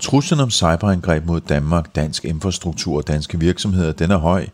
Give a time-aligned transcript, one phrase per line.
[0.00, 4.46] Truslen om cyberangreb mod Danmark, dansk infrastruktur og danske virksomheder, den er høj.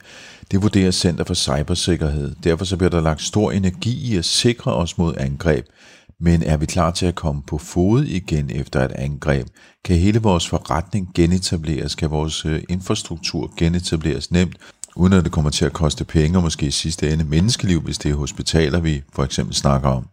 [0.51, 2.35] Det vurderer Center for Cybersikkerhed.
[2.45, 5.67] Derfor så bliver der lagt stor energi i at sikre os mod angreb.
[6.21, 9.47] Men er vi klar til at komme på fod igen efter et angreb?
[9.85, 11.95] Kan hele vores forretning genetableres?
[11.95, 14.57] Kan vores øh, infrastruktur genetableres nemt?
[14.97, 17.99] Uden at det kommer til at koste penge og måske i sidste ende menneskeliv, hvis
[17.99, 20.07] det er hospitaler, vi for eksempel snakker om.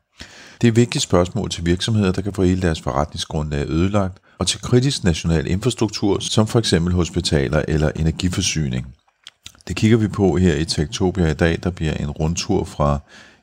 [0.61, 4.61] Det er vigtige spørgsmål til virksomheder, der kan få hele deres forretningsgrundlag ødelagt, og til
[4.61, 8.87] kritisk national infrastruktur, som for eksempel hospitaler eller energiforsyning.
[9.67, 11.59] Det kigger vi på her i Tektopia i dag.
[11.63, 12.99] Der bliver en rundtur fra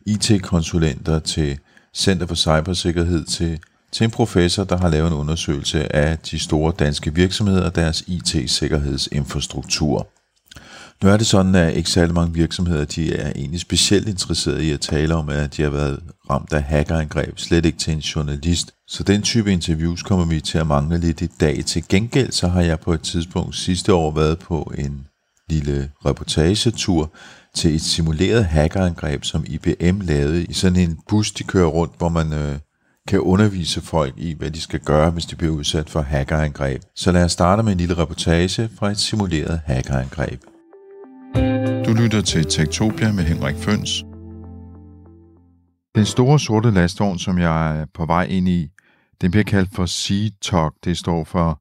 [0.07, 1.59] IT-konsulenter til
[1.95, 3.59] Center for Cybersikkerhed til,
[3.93, 8.05] til en professor, der har lavet en undersøgelse af de store danske virksomheder og deres
[8.07, 10.09] IT-sikkerhedsinfrastruktur.
[11.03, 14.71] Nu er det sådan, at ikke særlig mange virksomheder de er egentlig specielt interesserede i
[14.71, 18.75] at tale om, at de har været ramt af hackerangreb, slet ikke til en journalist.
[18.89, 21.65] Så den type interviews kommer vi til at mangle lidt i dag.
[21.65, 25.07] Til gengæld så har jeg på et tidspunkt sidste år været på en
[25.49, 27.13] lille reportagetur
[27.55, 32.09] til et simuleret hackerangreb, som IBM lavede i sådan en bus, de kører rundt, hvor
[32.09, 32.59] man øh,
[33.09, 36.83] kan undervise folk i, hvad de skal gøre, hvis de bliver udsat for hackerangreb.
[36.97, 40.41] Så lad os starte med en lille reportage fra et simuleret hackerangreb.
[41.95, 44.05] Du lytter til Tektopia med Henrik Føns.
[45.95, 48.69] Den store sorte lastvogn, som jeg er på vej ind i,
[49.21, 50.73] den bliver kaldt for C-TOC.
[50.85, 51.61] Det står for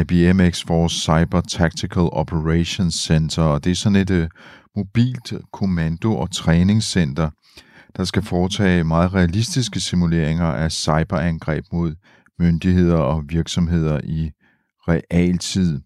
[0.00, 4.28] IBM X-Force Cyber Tactical Operations Center, og det er sådan et uh,
[4.76, 7.30] mobilt kommando- og træningscenter,
[7.96, 11.94] der skal foretage meget realistiske simuleringer af cyberangreb mod
[12.38, 14.30] myndigheder og virksomheder i
[14.88, 15.80] realtid.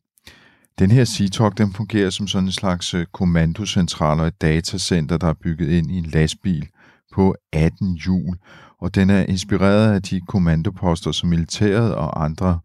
[0.78, 5.26] Den her CTOC, den fungerer som sådan en slags øh, kommandocentral og et datacenter, der
[5.26, 6.66] er bygget ind i en lastbil
[7.14, 8.36] på 18 hjul,
[8.80, 12.58] og den er inspireret af de kommandoposter, som militæret og andre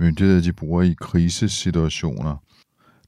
[0.00, 2.36] myndigheder de bruger i krisesituationer.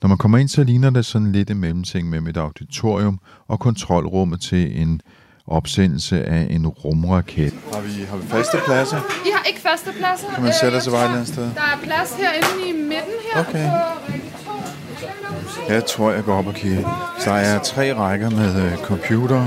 [0.02, 3.60] Når man kommer ind, så ligner det sådan lidt en mellemting med et auditorium og
[3.60, 5.00] kontrolrummet til en
[5.47, 7.54] opsendelse af en rumraket.
[7.72, 8.97] Har vi, har vi faste pladser?
[8.97, 10.26] I har ikke faste pladser.
[10.34, 11.44] Kan man sætte Øh, sig jeg bare et eller andet sted?
[11.44, 13.66] Der er plads herinde i midten her Okay.
[13.70, 14.31] på række 2.
[15.68, 17.14] Jeg tror, jeg går op og kigger.
[17.20, 19.46] Så der er tre rækker med øh, computer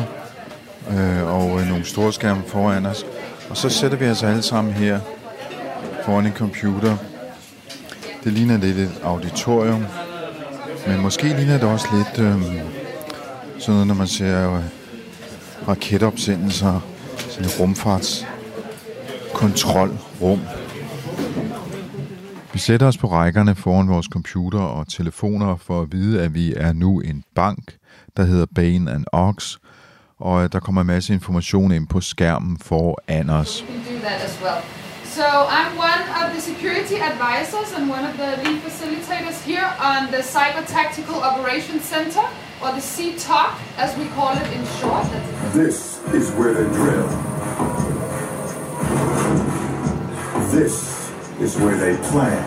[0.89, 3.05] øh, og øh, nogle store skærme foran os.
[3.49, 4.99] Og så sætter vi os alle sammen her
[6.05, 6.97] foran en computer.
[8.23, 9.85] Det ligner lidt et auditorium.
[10.88, 12.41] Men måske ligner det også lidt øh,
[13.59, 14.63] sådan noget, når man ser øh,
[15.67, 16.79] raketopsendelser,
[17.29, 18.25] sådan et rumfarts
[19.33, 20.41] kontrolrum.
[22.55, 26.53] Vi sætter os på rækkerne foran vores computer og telefoner for at vide, at vi
[26.57, 27.75] er nu en bank,
[28.17, 29.55] der hedder Bain and Ox,
[30.19, 33.66] og at der kommer en masse information ind på skærmen foran os.
[35.03, 35.27] So
[35.57, 40.22] I'm one of the security advisors and one of the lead facilitators here on the
[40.33, 42.25] Cyber Tactical Operations Center,
[42.63, 43.51] or the CTOC,
[43.83, 45.05] as we call it in short.
[45.61, 45.77] This
[46.19, 47.07] is where they drill.
[50.55, 51.04] This
[51.40, 52.44] is where they plan.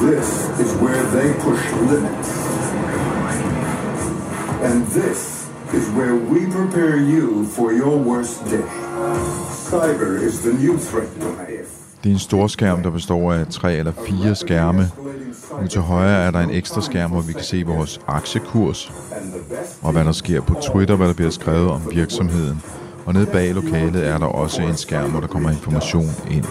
[0.00, 0.28] This
[0.60, 2.30] is where they push limits.
[4.62, 8.68] And this is where we prepare you for your worst day.
[9.70, 11.72] Cyber is the new threat life.
[12.04, 14.90] Det er en stor skærm, der består af tre eller fire skærme.
[15.62, 18.92] Nu til højre er der en ekstra skærm, hvor vi kan se vores aktiekurs,
[19.82, 22.62] og hvad der sker på Twitter, hvad der bliver skrevet om virksomheden.
[23.06, 26.44] Og nede bag lokalet er der også en skærm, hvor der kommer information ind.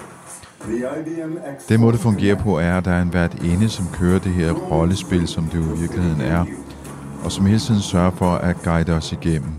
[0.65, 4.19] Det Den måde, det fungerer på, er, at der er en vært inde, som kører
[4.19, 6.45] det her rollespil, som det jo i virkeligheden er,
[7.23, 9.51] og som hele tiden sørger for at guide os igennem.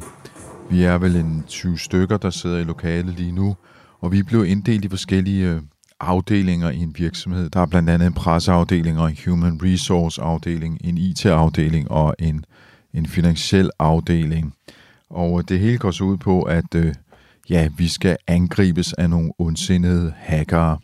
[0.71, 3.57] Vi er vel en 20 stykker, der sidder i lokalet lige nu,
[4.01, 5.61] og vi blev inddelt i forskellige øh,
[6.01, 7.51] afdelinger i en virksomhed.
[7.51, 12.45] Der er blandt andet en presseafdeling og en human resource afdeling, en IT-afdeling og en,
[12.95, 14.56] en finansiel afdeling.
[15.11, 16.95] Og øh, det hele går så ud på, at øh,
[17.51, 20.79] ja, vi skal angribes af nogle ondsindede hackere.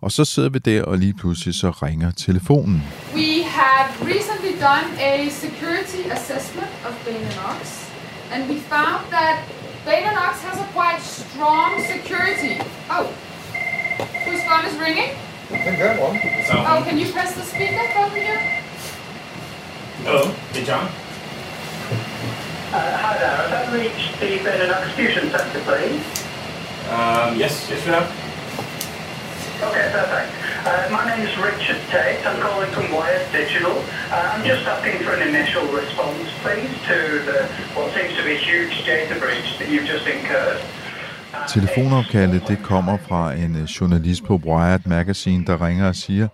[0.00, 2.82] Og så sidder vi der, og lige pludselig så ringer telefonen.
[3.14, 7.60] We have recently done a security assessment of Bainox,
[8.32, 9.36] and we found that
[9.86, 12.54] Bainox has a quite strong security.
[12.96, 13.06] Oh,
[14.26, 15.10] whose phone is ringing?
[16.70, 18.40] Oh, can you press the speaker button here?
[20.04, 20.22] Hello,
[20.52, 21.05] hey John.
[22.72, 26.02] Uh, hi there, I've that reached the Benelux Fusion Centre, please?
[26.90, 28.10] Um, yes, yes we have.
[29.70, 30.30] Okay, perfect.
[30.66, 32.26] Uh, my name is Richard Tate.
[32.26, 33.70] I'm calling from Wired Digital.
[34.10, 36.98] Uh, I'm just asking for an initial response, please, to
[37.28, 37.38] the
[37.78, 40.60] what seems to be a huge data breach that you've just incurred.
[41.34, 46.28] Uh, Telefonopkaldet det kommer fra en øh, journalist på Wired Magazine, der ringer og siger,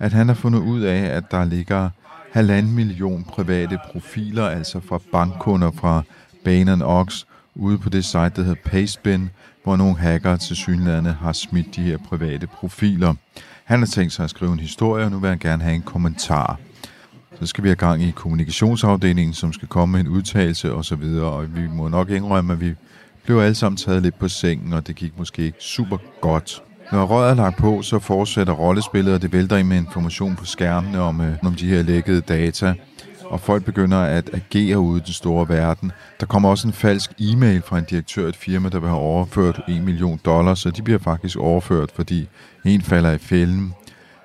[0.00, 1.90] at han har fundet ud af, at der ligger
[2.36, 6.02] halvanden million private profiler, altså fra bankkunder fra
[6.44, 7.24] Bain Ox,
[7.54, 9.30] ude på det site, der hedder Pastebin,
[9.64, 13.14] hvor nogle hackere til synlædende har smidt de her private profiler.
[13.64, 15.82] Han har tænkt sig at skrive en historie, og nu vil han gerne have en
[15.82, 16.58] kommentar.
[17.40, 21.56] Så skal vi have gang i kommunikationsafdelingen, som skal komme med en udtalelse osv., og
[21.56, 22.74] vi må nok indrømme, at vi
[23.24, 26.62] blev alle sammen taget lidt på sengen, og det gik måske ikke super godt.
[26.92, 30.44] Når røret er lagt på, så fortsætter rollespillet, og det vælter ind med information på
[30.44, 32.74] skærmene om, øh, om de her lækkede data.
[33.24, 35.92] Og folk begynder at agere ude i den store verden.
[36.20, 39.00] Der kommer også en falsk e-mail fra en direktør af et firma, der vil have
[39.00, 42.28] overført 1 million dollars, så de bliver faktisk overført, fordi
[42.64, 43.74] en falder i fælden.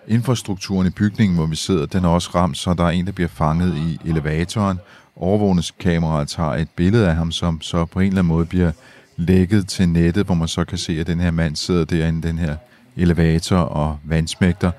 [0.07, 3.11] Infrastrukturen i bygningen, hvor vi sidder, den er også ramt, så der er en, der
[3.11, 4.79] bliver fanget i elevatoren.
[5.15, 8.71] Overvågningskameraet tager et billede af ham, som så på en eller anden måde bliver
[9.21, 12.31] lækket til nettet, hvor man så kan se, at den her mand sidder derinde i
[12.31, 12.55] den her
[12.97, 14.71] elevator og vandsmægter.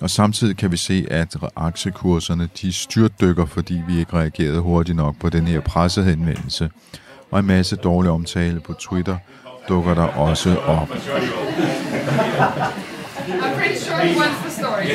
[0.00, 5.16] Og samtidig kan vi se, at aktiekurserne de styrtdykker, fordi vi ikke reagerede hurtigt nok
[5.20, 6.70] på den her pressehenvendelse.
[7.30, 9.16] Og en masse dårlig omtale på Twitter
[9.68, 10.88] dukker der også op.
[13.28, 14.84] I'm pretty sure he wants the story.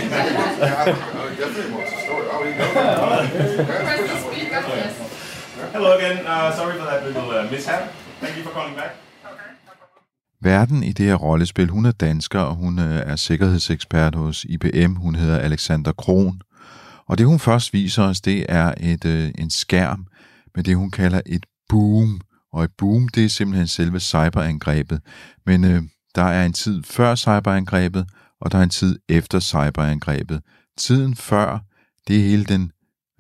[5.74, 6.26] Hello again.
[6.26, 8.03] Uh, sorry for that little uh, mishap.
[8.24, 8.94] Thank you for calling back.
[10.42, 14.94] Verden i det her rollespil, hun er dansker, og hun øh, er sikkerhedsekspert hos IBM.
[14.96, 16.42] Hun hedder Alexander Kron.
[17.08, 20.08] Og det hun først viser os, det er et, øh, en skærm
[20.56, 22.22] med det, hun kalder et boom.
[22.54, 25.02] Og et boom, det er simpelthen selve cyberangrebet.
[25.46, 25.84] Men øh,
[26.16, 28.08] der er en tid før cyberangrebet,
[28.42, 30.42] og der er en tid efter cyberangrebet.
[30.78, 31.60] Tiden før,
[32.08, 32.72] det er hele den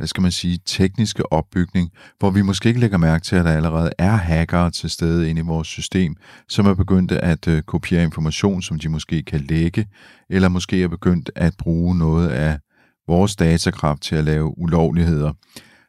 [0.03, 3.51] hvad skal man sige, tekniske opbygning, hvor vi måske ikke lægger mærke til, at der
[3.51, 6.15] allerede er hackere til stede inde i vores system,
[6.49, 9.87] som er begyndt at øh, kopiere information, som de måske kan lægge,
[10.29, 12.59] eller måske er begyndt at bruge noget af
[13.07, 15.33] vores datakraft til at lave ulovligheder.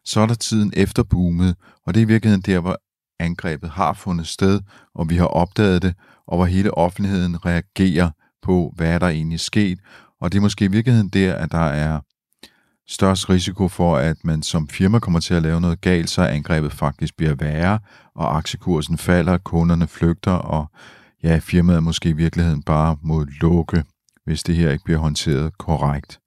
[0.04, 1.56] Så er der tiden efter boomet,
[1.86, 2.76] og det er i virkeligheden der, hvor
[3.20, 4.60] angrebet har fundet sted,
[4.94, 5.94] og vi har opdaget det,
[6.26, 8.10] og hvor hele offentligheden reagerer
[8.42, 9.78] på, hvad der egentlig er sket.
[10.20, 12.00] Og det er måske i virkeligheden der, at der er
[12.88, 16.72] størst risiko for, at man som firma kommer til at lave noget galt, så angrebet
[16.72, 17.78] faktisk bliver værre,
[18.14, 20.66] og aktiekursen falder, kunderne flygter, og
[21.22, 23.84] ja, firmaet måske i virkeligheden bare må lukke,
[24.24, 26.20] hvis det her ikke bliver håndteret korrekt.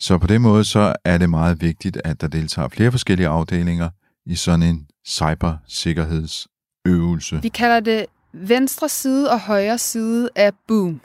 [0.00, 3.90] Så på den måde så er det meget vigtigt, at der deltager flere forskellige afdelinger
[4.26, 7.42] i sådan en cybersikkerhedsøvelse.
[7.42, 11.00] Vi kalder det venstre side og højre side af boom.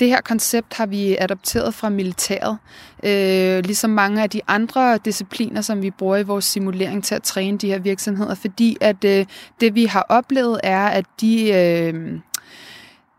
[0.00, 2.58] Det her koncept har vi adopteret fra militæret,
[3.02, 7.22] øh, ligesom mange af de andre discipliner, som vi bruger i vores simulering til at
[7.22, 9.26] træne de her virksomheder, fordi at øh,
[9.60, 11.52] det vi har oplevet er, at de...
[11.52, 12.18] Øh,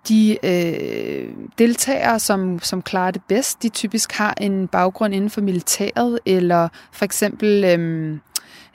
[0.10, 5.42] de øh, deltagere, som, som klarer det bedst, de typisk har en baggrund inden for
[5.42, 8.18] militæret, eller for eksempel øh,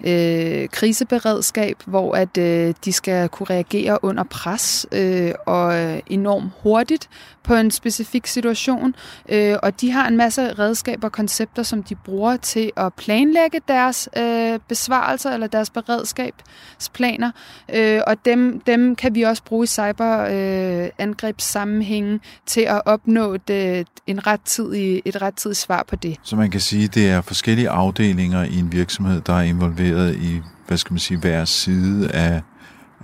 [0.05, 6.51] øh, kriseberedskab, hvor at øh, de skal kunne reagere under pres øh, og øh, enormt
[6.63, 7.09] hurtigt
[7.45, 8.95] på en specifik situation.
[9.29, 13.61] Øh, og de har en masse redskaber og koncepter, som de bruger til at planlægge
[13.69, 17.31] deres øh, besvarelser eller deres beredskabsplaner.
[17.75, 23.79] Øh, og dem, dem kan vi også bruge i cyberangrebssammenhængen øh, til at opnå det,
[23.79, 26.17] øh, en rettidig, et rettidigt svar på det.
[26.23, 29.92] Så man kan sige, at det er forskellige afdelinger i en virksomhed, der er involveret
[29.99, 32.43] i, hvad skal man sige, hver side af,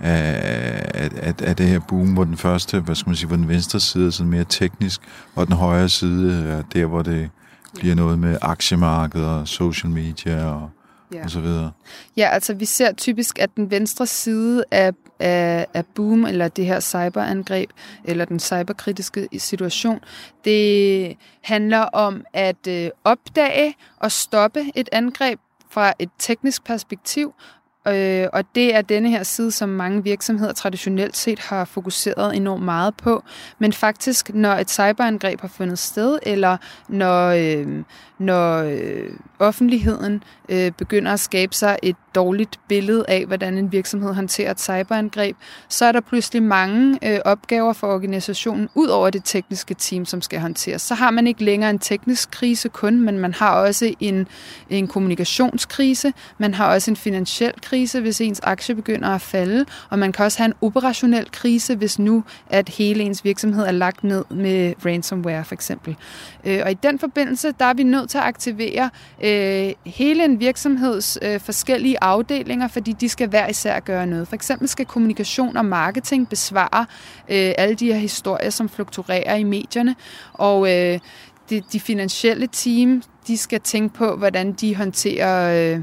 [0.01, 3.47] af, af, af det her boom, hvor den første, hvad skal man sige, hvor den
[3.47, 5.01] venstre side er sådan mere teknisk,
[5.35, 7.29] og den højre side er der, hvor det
[7.75, 10.69] bliver noget med aktiemarkedet og social media og,
[11.13, 11.23] ja.
[11.23, 11.71] og så videre.
[12.17, 16.65] Ja, altså vi ser typisk, at den venstre side af, af, af boom, eller det
[16.65, 17.69] her cyberangreb,
[18.03, 19.99] eller den cyberkritiske situation,
[20.45, 25.39] det handler om at øh, opdage og stoppe et angreb
[25.69, 27.33] fra et teknisk perspektiv,
[27.87, 32.63] Øh, og det er denne her side, som mange virksomheder traditionelt set har fokuseret enormt
[32.63, 33.23] meget på.
[33.59, 36.57] Men faktisk, når et cyberangreb har fundet sted, eller
[36.87, 37.83] når, øh,
[38.17, 44.13] når øh, offentligheden øh, begynder at skabe sig et dårligt billede af, hvordan en virksomhed
[44.13, 45.35] håndterer et cyberangreb,
[45.69, 50.21] så er der pludselig mange øh, opgaver for organisationen ud over det tekniske team, som
[50.21, 50.81] skal håndteres.
[50.81, 54.27] Så har man ikke længere en teknisk krise kun, men man har også en,
[54.69, 59.99] en kommunikationskrise, man har også en finansiel krise, hvis ens aktie begynder at falde, og
[59.99, 64.03] man kan også have en operationel krise, hvis nu at hele ens virksomhed er lagt
[64.03, 65.95] ned med ransomware for eksempel.
[66.43, 68.89] Øh, og i den forbindelse, der er vi nødt til at aktivere
[69.23, 74.27] øh, hele en virksomheds øh, forskellige afdelinger, fordi de skal hver især gøre noget.
[74.27, 76.85] For eksempel skal kommunikation og marketing besvare
[77.29, 79.95] øh, alle de her historier, som fluktuerer i medierne,
[80.33, 80.99] og øh,
[81.49, 85.81] de, de finansielle team, de skal tænke på, hvordan de håndterer øh,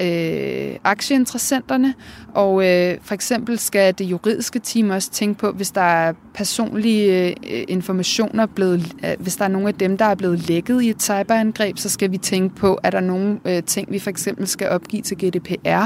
[0.00, 1.94] øh, aktieinteressenterne,
[2.34, 7.28] og øh, for eksempel skal det juridiske team også tænke på, hvis der er personlige
[7.28, 10.90] øh, informationer blevet, øh, hvis der er nogle af dem, der er blevet lækket i
[10.90, 14.46] et cyberangreb, så skal vi tænke på, at der nogle øh, ting, vi for eksempel
[14.46, 15.82] skal opgive til GDPR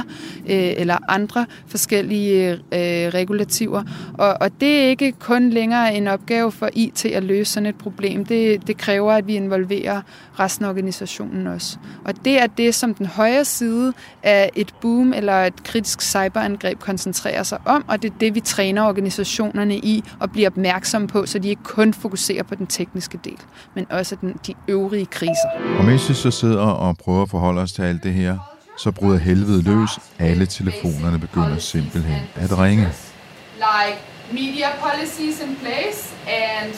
[0.46, 2.58] øh, eller andre forskellige øh,
[3.14, 3.82] regulativer.
[4.18, 7.78] Og, og det er ikke kun længere en opgave for IT at løse sådan et
[7.78, 8.24] problem.
[8.24, 10.02] Det, det kræver, at vi involverer
[10.38, 11.78] resten af organisationen også.
[12.04, 16.37] Og det er det, som den højre side af et boom eller et kritisk cyber
[16.38, 21.08] cyberangreb koncentrerer sig om, og det er det, vi træner organisationerne i at blive opmærksomme
[21.08, 23.38] på, så de ikke kun fokuserer på den tekniske del,
[23.74, 25.48] men også den, de øvrige kriser.
[25.78, 28.38] Og mens vi så sidder og prøver at forholde os til alt det her,
[28.78, 29.90] så bryder helvede løs.
[30.18, 32.88] Alle telefonerne begynder simpelthen at ringe.
[33.56, 33.98] Like
[34.32, 36.72] media policies in place and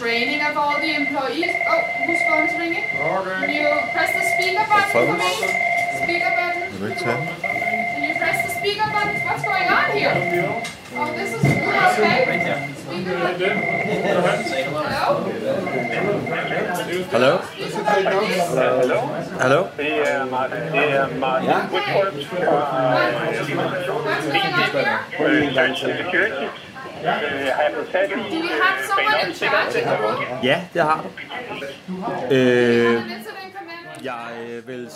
[0.00, 1.52] training of all the employees.
[1.72, 2.84] Oh, whose phone is ringing?
[3.16, 3.38] Okay.
[3.42, 5.32] Can you press the speaker button for me?
[6.04, 6.62] Speaker button.
[6.72, 7.89] Vil du ikke tage den?
[8.20, 9.16] Press the speaker button?
[9.26, 10.14] What's going on here?
[10.96, 12.74] Oh, this is okay.
[12.76, 13.54] Speaker button.
[17.14, 17.32] Hello?
[17.38, 18.98] Hello?
[19.40, 19.60] Hallo?
[19.76, 20.58] Det er Martin.
[20.72, 21.80] Det er Martin fra
[24.04, 25.50] What's going on here?
[25.50, 26.44] Landscape Security.
[26.44, 30.24] Øh, Har jeg fået fat i Do we have someone in charge in the room?
[30.42, 32.34] Ja, det har du.
[32.34, 33.02] Øh,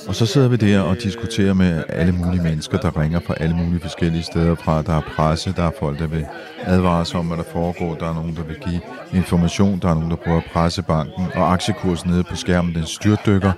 [0.08, 3.56] Og så sidder vi der og diskuterer med alle mulige mennesker, der ringer fra alle
[3.56, 4.82] mulige forskellige steder fra.
[4.82, 6.26] Der er presse, der er folk, der vil
[6.62, 7.94] advare os om, hvad der foregår.
[7.94, 8.80] Der er nogen, der vil give
[9.14, 9.78] information.
[9.78, 11.26] Der er nogen, der prøver at presse banken.
[11.34, 13.52] Og aktiekursen nede på skærmen, den styrtdykker.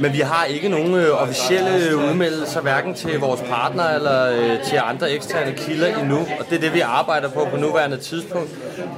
[0.00, 4.80] Men vi har ikke nogen øh, officielle udmeldelser, hverken til vores partner eller øh, til
[4.84, 6.18] andre eksterne kilder endnu.
[6.18, 8.50] Og det er det, vi arbejder på på nuværende tidspunkt.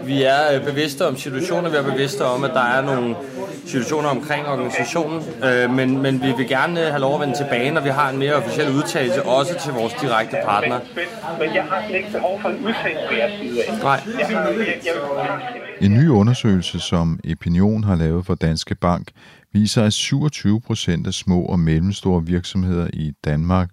[0.05, 3.17] Vi er øh, bevidste om situationer, vi er bevidste om, at der er nogle
[3.67, 7.71] situationer omkring organisationen, øh, men, men vi vil gerne øh, have lov at vende tilbage,
[7.71, 10.81] når vi har en mere officiel udtalelse, også til vores direkte partner.
[11.39, 13.79] Men jeg har slet ikke behov for en udtalelse fra jeres side af.
[13.83, 14.01] Nej.
[15.81, 19.09] En ny undersøgelse, som Opinion har lavet for Danske Bank,
[19.53, 23.71] viser, at 27 procent af små og mellemstore virksomheder i Danmark,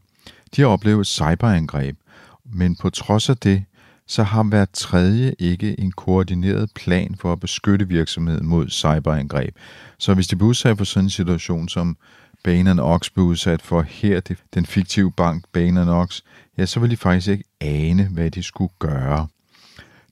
[0.55, 1.97] de har oplevet cyberangreb.
[2.45, 3.63] Men på trods af det,
[4.07, 9.55] så har hver tredje ikke en koordineret plan for at beskytte virksomheden mod cyberangreb.
[9.99, 11.97] Så hvis de bliver udsat for sådan en situation, som
[12.43, 14.21] Bain Ox blev udsat for her,
[14.53, 16.21] den fiktive bank Bain Ox,
[16.57, 19.27] ja, så vil de faktisk ikke ane, hvad de skulle gøre.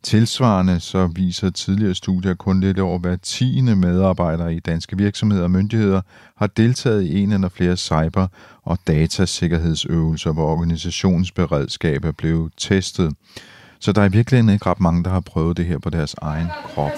[0.03, 5.43] Tilsvarende så viser tidligere studier, at kun lidt over hver tiende medarbejder i danske virksomheder
[5.43, 6.01] og myndigheder
[6.37, 8.27] har deltaget i en eller flere cyber-
[8.63, 13.13] og datasikkerhedsøvelser, hvor organisationens beredskab er blevet testet.
[13.79, 16.47] Så der er virkelig ikke ret mange, der har prøvet det her på deres egen
[16.65, 16.91] krop.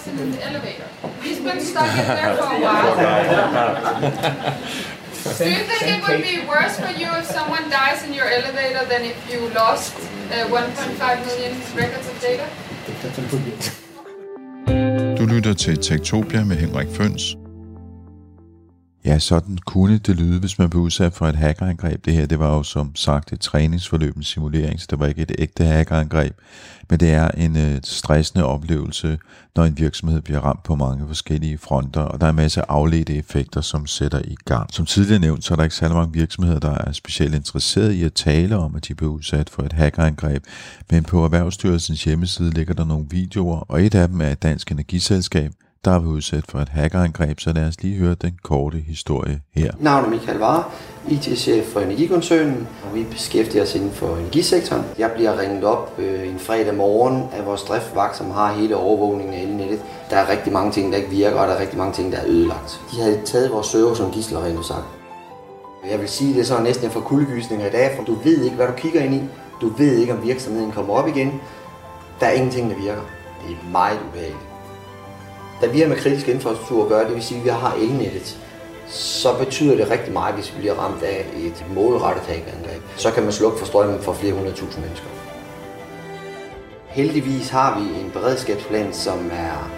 [5.39, 8.83] Do you think it would be worse for you if someone dies in your elevator
[8.91, 9.93] than if you lost
[10.31, 12.43] uh, 1.5 million records of data?
[15.17, 17.42] Du lytter til Tektopia med Henrik Føns.
[19.05, 22.05] Ja, sådan kunne det lyde, hvis man blev udsat for et hackerangreb.
[22.05, 25.21] Det her, det var jo som sagt et træningsforløb, en simulering, så det var ikke
[25.21, 26.35] et ægte hackerangreb.
[26.89, 29.17] Men det er en øh, stressende oplevelse,
[29.55, 33.15] når en virksomhed bliver ramt på mange forskellige fronter, og der er en masse afledte
[33.15, 34.73] effekter, som sætter i gang.
[34.73, 38.03] Som tidligere nævnt, så er der ikke særlig mange virksomheder, der er specielt interesseret i
[38.03, 40.43] at tale om, at de blev udsat for et hackerangreb.
[40.91, 44.71] Men på Erhvervsstyrelsens hjemmeside ligger der nogle videoer, og et af dem er et dansk
[44.71, 45.51] energiselskab,
[45.85, 49.71] der er udsat for et hackerangreb, så lad os lige høre den korte historie her.
[49.79, 50.63] Navnet er Michael Vare,
[51.09, 54.83] IT-chef for Energikoncernen, og vi beskæftiger os inden for energisektoren.
[54.97, 59.33] Jeg bliver ringet op øh, en fredag morgen af vores driftvagt, som har hele overvågningen
[59.35, 59.79] af elnettet.
[60.09, 62.17] Der er rigtig mange ting, der ikke virker, og der er rigtig mange ting, der
[62.17, 62.81] er ødelagt.
[62.91, 64.85] De havde taget vores server som gidsler, rent sagt.
[65.91, 68.55] Jeg vil sige, det er så næsten for kuldegysninger i dag, for du ved ikke,
[68.55, 69.21] hvad du kigger ind i.
[69.61, 71.41] Du ved ikke, om virksomheden kommer op igen.
[72.19, 73.01] Der er ingenting, der virker.
[73.47, 74.52] Det er meget ubehageligt.
[75.63, 78.37] Da vi har med kritisk infrastruktur at gøre, det vil sige, at vi har elnettet.
[78.87, 82.81] så betyder det rigtig meget, hvis vi bliver ramt af et målrettet hackangreb.
[82.97, 85.07] Så kan man slukke for strømmen for flere hundredtusind mennesker.
[86.87, 89.71] Heldigvis har vi en beredskabsplan, som er,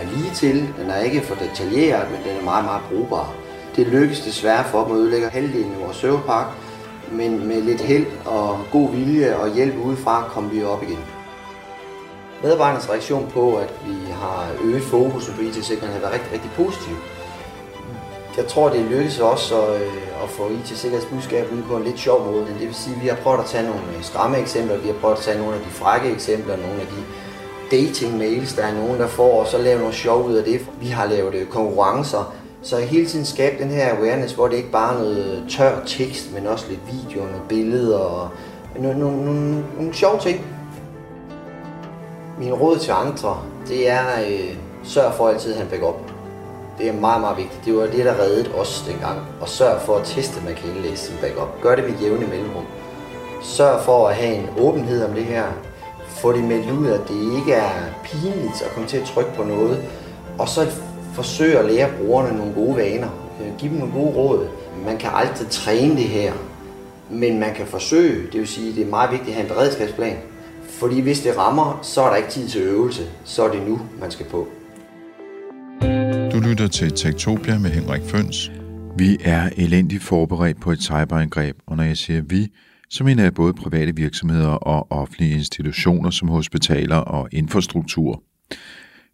[0.00, 0.68] er lige til.
[0.78, 3.34] Den er ikke for detaljeret, men den er meget, meget brugbar.
[3.76, 6.46] Det lykkes desværre for dem at ødelægge halvdelen af vores serverpark,
[7.12, 11.13] men med lidt held og god vilje og hjælp udefra kommer vi op igen.
[12.44, 16.96] Medarbejdernes reaktion på, at vi har øget fokus på IT-sikkerheden, har været rigtig, rigtig positiv.
[18.36, 22.24] Jeg tror, det lykkedes også at, øh, at få IT-sikkerhedsbudskab ud på en lidt sjov
[22.26, 22.46] måde.
[22.46, 24.94] Det vil sige, at vi har prøvet at tage nogle øh, stramme eksempler, vi har
[24.94, 27.00] prøvet at tage nogle af de frække eksempler, nogle af de
[27.76, 30.60] dating-mails, der er nogen, der får, og så lave noget sjov ud af det.
[30.80, 34.70] Vi har lavet øh, konkurrencer, så hele tiden skabe den her awareness, hvor det ikke
[34.70, 38.28] bare er noget tør tekst, men også lidt video og nogle billeder og
[38.78, 40.53] nogle, nogle, nogle, nogle sjove ting.
[42.38, 45.94] Min råd til andre, det er øh, sørg for altid at have en backup.
[46.78, 47.64] Det er meget, meget vigtigt.
[47.64, 49.20] Det var det, der reddede os dengang.
[49.40, 51.60] Og sørg for at teste, at man kan indlæse sin backup.
[51.62, 52.64] Gør det med jævne mellemrum.
[53.42, 55.44] Sørg for at have en åbenhed om det her.
[56.06, 57.70] Få det meldt ud, at det ikke er
[58.04, 59.84] pinligt at komme til at trykke på noget.
[60.38, 60.66] Og så
[61.14, 63.08] forsøg at lære brugerne nogle gode vaner.
[63.40, 64.46] Øh, giv dem nogle gode råd.
[64.86, 66.32] Man kan altid træne det her.
[67.10, 68.26] Men man kan forsøge.
[68.32, 70.16] Det vil sige, at det er meget vigtigt at have en beredskabsplan.
[70.84, 73.02] Fordi hvis det rammer, så er der ikke tid til øvelse.
[73.24, 74.48] Så er det nu, man skal på.
[76.32, 78.50] Du lytter til Tektopia med Henrik Føns.
[78.98, 82.48] Vi er elendigt forberedt på et cyberangreb, og når jeg siger vi,
[82.90, 88.22] så mener jeg både private virksomheder og offentlige institutioner som hospitaler og infrastruktur.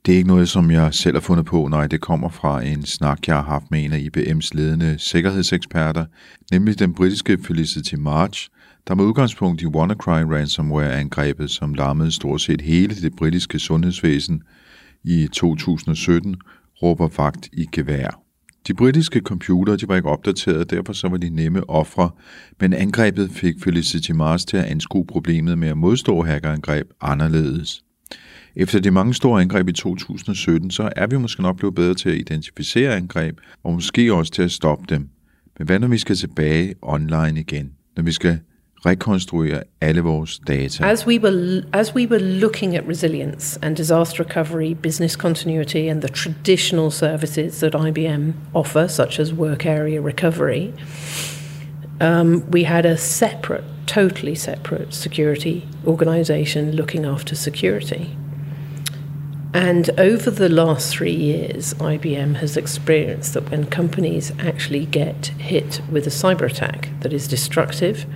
[0.06, 2.86] Det er ikke noget, som jeg selv har fundet på, nej, det kommer fra en
[2.86, 6.04] snak, jeg har haft med en af IBM's ledende sikkerhedseksperter,
[6.52, 8.48] nemlig den britiske Felicity March,
[8.90, 14.42] der med udgangspunkt i WannaCry ransomware-angrebet, som lammede stort set hele det britiske sundhedsvæsen
[15.04, 16.36] i 2017,
[16.82, 18.22] råber vagt i gevær.
[18.66, 22.10] De britiske computere de var ikke opdateret, derfor så var de nemme ofre,
[22.60, 27.82] men angrebet fik Felicity Mars til at anskue problemet med at modstå hackerangreb anderledes.
[28.56, 32.10] Efter de mange store angreb i 2017, så er vi måske nok blevet bedre til
[32.10, 35.08] at identificere angreb, og måske også til at stoppe dem.
[35.58, 37.72] Men hvad når vi skal tilbage online igen?
[37.96, 38.38] Når vi skal
[38.84, 40.84] rekonstruere alle vores data.
[40.84, 46.02] As we were as we were looking at resilience and disaster recovery, business continuity and
[46.02, 50.72] the traditional services that IBM offer such as work area recovery,
[52.00, 58.16] um, we had a separate, totally separate security organization looking after security.
[59.52, 65.80] And over the last three years, IBM has experienced that when companies actually get hit
[65.90, 68.06] with a cyber attack that is destructive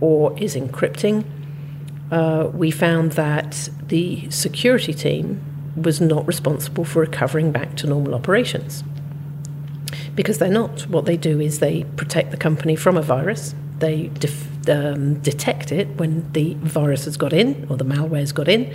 [0.00, 1.24] or is encrypting,
[2.10, 5.44] uh, we found that the security team
[5.76, 8.82] was not responsible for recovering back to normal operations.
[10.14, 10.88] Because they're not.
[10.88, 15.70] What they do is they protect the company from a virus, they def- um, detect
[15.70, 18.72] it when the virus has got in or the malware has got in,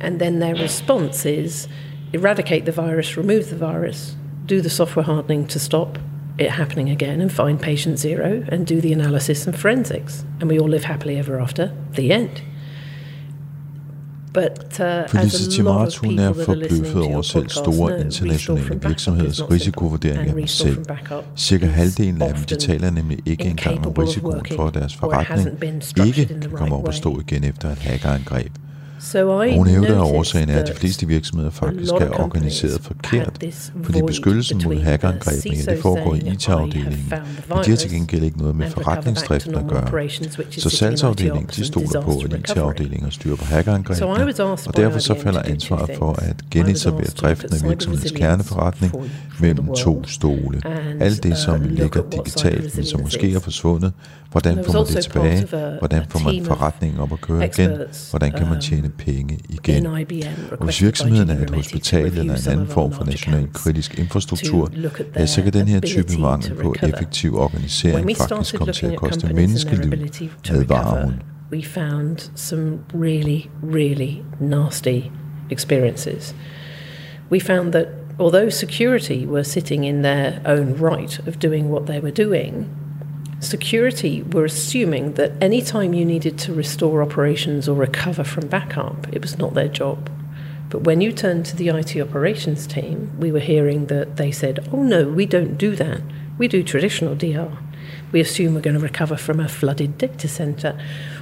[0.00, 1.68] and then their response is
[2.12, 5.98] eradicate the virus, remove the virus, do the software hardening to stop
[6.38, 10.24] it happening again and find patient zero and do the analysis and forensics.
[10.40, 11.70] And we all live happily ever after.
[11.94, 12.42] The end.
[14.32, 20.78] But, uh, Felicity Marts, hun er forbløffet over selv store internationale virksomheders risikovurdering af selv.
[21.36, 25.82] Cirka halvdelen af dem de taler nemlig ikke engang om risikoen for, at deres forretning
[26.06, 28.52] ikke kan komme op og stå igen efter et hackerangreb.
[29.56, 33.44] Hun hævder, at årsagen er, at de fleste virksomheder faktisk er organiseret forkert,
[33.82, 37.12] fordi beskyttelsen mod hackerangrebene det foregår i IT-afdelingen,
[37.48, 40.08] men de har til gengæld ikke noget med forretningsdriften at gøre.
[40.50, 44.06] Så salgsafdelingen de stoler på, at IT-afdelingen styrer på hackerangrebene,
[44.66, 48.92] og derfor så falder ansvaret for at genetablere driften af virksomhedens kerneforretning
[49.40, 50.60] mellem to stole.
[51.00, 53.92] Alt det, som ligger digitalt, men som måske er forsvundet,
[54.30, 55.46] hvordan får man det tilbage,
[55.78, 57.70] hvordan får man forretningen op at køre igen,
[58.10, 59.86] hvordan kan man tjene penge igen.
[59.86, 64.70] Og hvis virksomheden er et hospital eller en anden form for national kritisk infrastruktur,
[65.16, 69.34] ja, så kan den her type mangel på effektiv organisering faktisk komme til at koste
[69.34, 69.92] menneskeliv,
[70.50, 71.14] advarer hun.
[71.52, 75.00] We found some really, really nasty
[75.50, 76.34] experiences.
[77.30, 77.86] We found that
[78.18, 82.68] although security were sitting in their own right of doing what they were doing,
[83.44, 89.06] security were assuming that any time you needed to restore operations or recover from backup,
[89.12, 90.10] it was not their job.
[90.70, 94.68] But when you turned to the IT operations team, we were hearing that they said,
[94.72, 96.00] oh no, we don't do that.
[96.36, 97.56] We do traditional DR.
[98.10, 100.76] We assume we're going to recover from a flooded data center,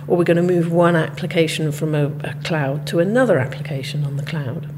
[0.07, 4.17] or we're going to move one application from a, a cloud to another application on
[4.17, 4.73] the cloud.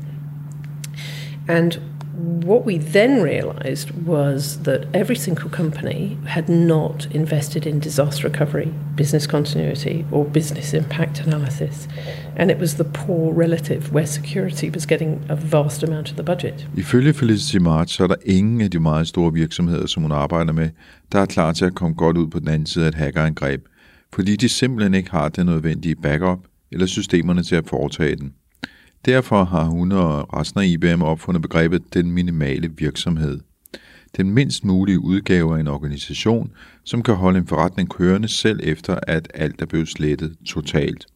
[1.47, 1.79] And
[2.17, 8.69] What we then realized was that every single company had not invested in disaster recovery,
[8.97, 11.89] business continuity, or business impact analysis.
[12.37, 16.23] And it was the poor relative where security was getting a vast amount of the
[16.23, 16.69] budget.
[16.77, 20.53] Ifølge Felicity March, så er der ingen af de meget store virksomheder, som hun arbejder
[20.53, 20.69] med,
[21.13, 23.61] der er klar til at komme godt ud på den anden side af et hackerangreb,
[24.15, 26.39] fordi de simpelthen ikke har den nødvendige backup
[26.73, 28.33] eller systemerne til at foretage den.
[29.05, 33.41] Derfor har hun og resten af IBM opfundet begrebet den minimale virksomhed.
[34.17, 36.51] Den mindst mulige udgave af en organisation,
[36.85, 41.07] som kan holde en forretning kørende selv efter, at alt er blevet slettet totalt.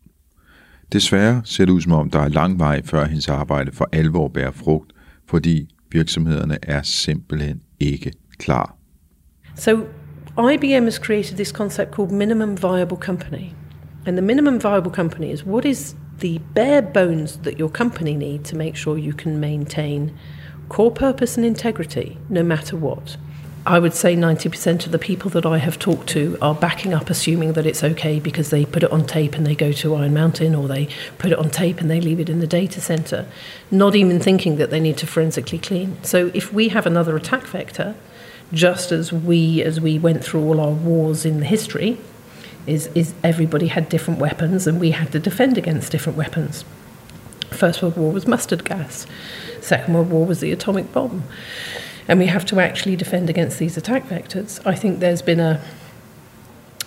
[0.92, 4.28] Desværre ser det ud som om, der er lang vej før hendes arbejde for alvor
[4.28, 4.92] bærer frugt,
[5.28, 8.76] fordi virksomhederne er simpelthen ikke klar.
[9.54, 9.76] So
[10.38, 13.44] IBM has created this concept called minimum viable company.
[14.06, 18.44] And the minimum viable company is what is the bare bones that your company need
[18.46, 20.16] to make sure you can maintain
[20.68, 23.16] core purpose and integrity no matter what.
[23.66, 27.10] I would say 90% of the people that I have talked to are backing up,
[27.10, 30.14] assuming that it's okay because they put it on tape and they go to Iron
[30.14, 33.26] Mountain, or they put it on tape and they leave it in the data center,
[33.70, 36.02] not even thinking that they need to forensically clean.
[36.02, 37.94] So if we have another attack vector,
[38.54, 41.98] just as we, as we went through all our wars in the history,
[42.68, 46.64] is, is everybody had different weapons and we had to defend against different weapons.
[47.50, 49.06] First World War was mustard gas.
[49.60, 51.24] Second World War was the atomic bomb.
[52.06, 54.64] And we have to actually defend against these attack vectors.
[54.66, 55.60] I think there's been a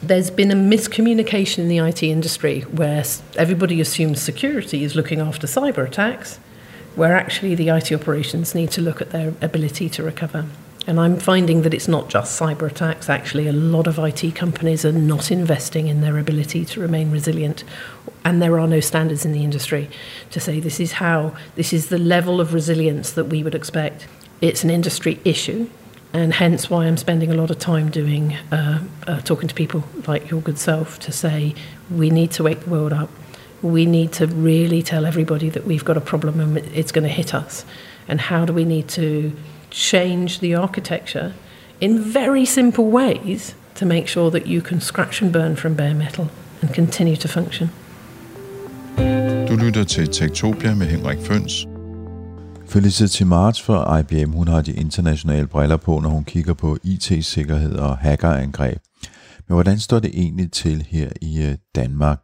[0.04, 3.04] there's been a miscommunication in the IT industry where
[3.38, 6.40] everybody assumes security is looking after cyber attacks,
[6.96, 10.48] where actually the IT operations need to look at their ability to recover.
[10.88, 13.08] And I'm finding that it's not just cyber attacks.
[13.08, 17.64] Actually, a lot of IT companies are not investing in their ability to remain resilient.
[18.26, 19.90] And there are no standards in the industry
[20.32, 24.08] to say this is how, this is the level of resilience that we would expect.
[24.42, 25.70] It's an industry issue.
[26.14, 29.84] And hence why I'm spending a lot of time doing, uh, uh, talking to people
[30.08, 31.56] like your good self to say
[31.90, 33.10] we need to wake the world up.
[33.62, 37.10] We need to really tell everybody that we've got a problem and it's going to
[37.10, 37.66] hit us.
[38.08, 39.32] And how do we need to
[39.72, 41.34] change the architecture
[41.80, 45.94] in very simple ways to make sure that you can scratch and burn from bare
[45.94, 46.28] metal
[46.62, 47.70] and continue to function.
[49.48, 51.68] Du lytter til Tektopia med Henrik Føns.
[52.68, 57.76] Felicity March for IBM, hun har de internationale briller på, når hun kigger på IT-sikkerhed
[57.76, 58.78] og hackerangreb.
[59.48, 62.20] Men hvordan står det egentlig til her i øh, Danmark?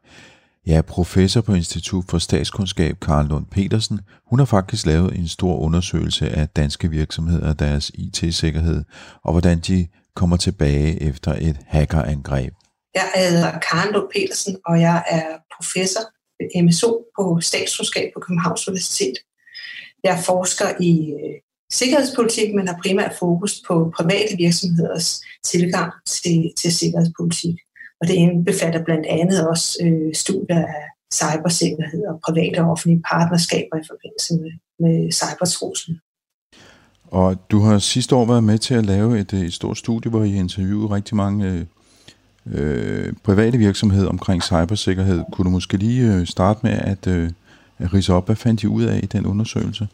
[0.68, 5.58] Ja, professor på Institut for Statskundskab, Karl Lund Petersen, hun har faktisk lavet en stor
[5.58, 8.84] undersøgelse af danske virksomheder og deres IT-sikkerhed,
[9.24, 12.54] og hvordan de kommer tilbage efter et hackerangreb.
[12.94, 15.26] Jeg hedder Karen Lund Petersen, og jeg er
[15.58, 16.02] professor
[16.40, 19.18] ved MSO på Statskundskab på Københavns Universitet.
[20.04, 21.36] Jeg forsker i øh,
[21.72, 27.56] sikkerhedspolitik, men har primært fokus på private virksomheders tilgang til, til sikkerhedspolitik.
[28.02, 30.84] Og det indbefatter blandt andet også øh, studier af
[31.14, 36.00] cybersikkerhed og private og offentlige partnerskaber i forbindelse med, med cybertruslen.
[37.12, 40.24] Og du har sidste år været med til at lave et, et stort studie, hvor
[40.24, 41.68] I interviewede rigtig mange
[42.54, 45.24] øh, private virksomheder omkring cybersikkerhed.
[45.32, 47.30] Kunne du måske lige øh, starte med at, øh,
[47.80, 49.88] at rise op, hvad fandt I ud af i den undersøgelse?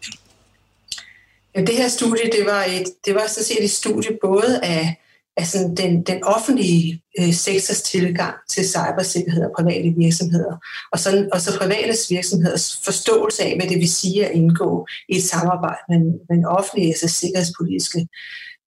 [1.55, 5.02] Ja, det her studie, det var, et, det var så set et studie både af
[5.37, 10.55] altså den, den offentlige øh, sektors tilgang til cybersikkerhed og private virksomheder,
[10.91, 15.15] og så, og så private virksomheders forståelse af, hvad det vil sige at indgå i
[15.15, 18.07] et samarbejde med, med en offentlig, altså sikkerhedspolitiske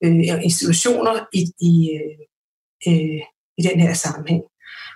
[0.04, 2.18] øh, institutioner i, i, øh,
[2.88, 3.20] øh,
[3.58, 4.42] i den her sammenhæng.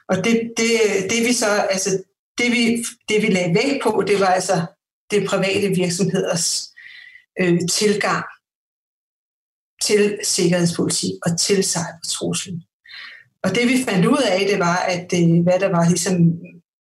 [0.09, 0.71] Og det, det,
[1.11, 2.03] det vi så, altså
[2.39, 4.67] det vi, det vi lagde vægt på, det var altså
[5.11, 6.71] det private virksomheders
[7.41, 8.25] øh, tilgang
[9.83, 12.63] til sikkerhedspolitik og til cybertruslen.
[13.45, 16.15] Og det vi fandt ud af, det var, at øh, hvad der var ligesom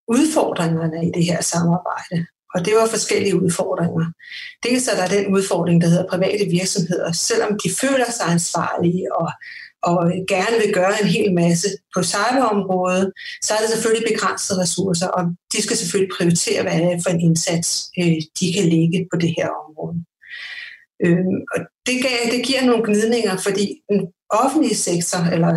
[0.08, 2.26] udfordringerne i det her samarbejde.
[2.54, 4.06] Og det var forskellige udfordringer.
[4.66, 7.12] Dels er der den udfordring, der hedder private virksomheder.
[7.12, 9.28] Selvom de føler sig ansvarlige og,
[9.82, 9.96] og
[10.28, 15.22] gerne vil gøre en hel masse på cyberområdet, så er det selvfølgelig begrænsede ressourcer, og
[15.52, 19.16] de skal selvfølgelig prioritere, hvad det er for en indsats, øh, de kan lægge på
[19.22, 19.96] det her område.
[21.04, 25.52] Øh, og det, gav, det giver nogle gnidninger, fordi den offentlige sektor, eller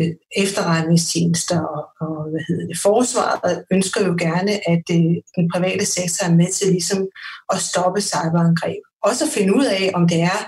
[0.00, 5.84] øh, efterretningstjenester og, og hvad hedder det, forsvaret, ønsker jo gerne, at øh, den private
[5.84, 7.08] sektor er med til ligesom
[7.52, 8.82] at stoppe cyberangreb.
[9.02, 10.40] Også at finde ud af, om det er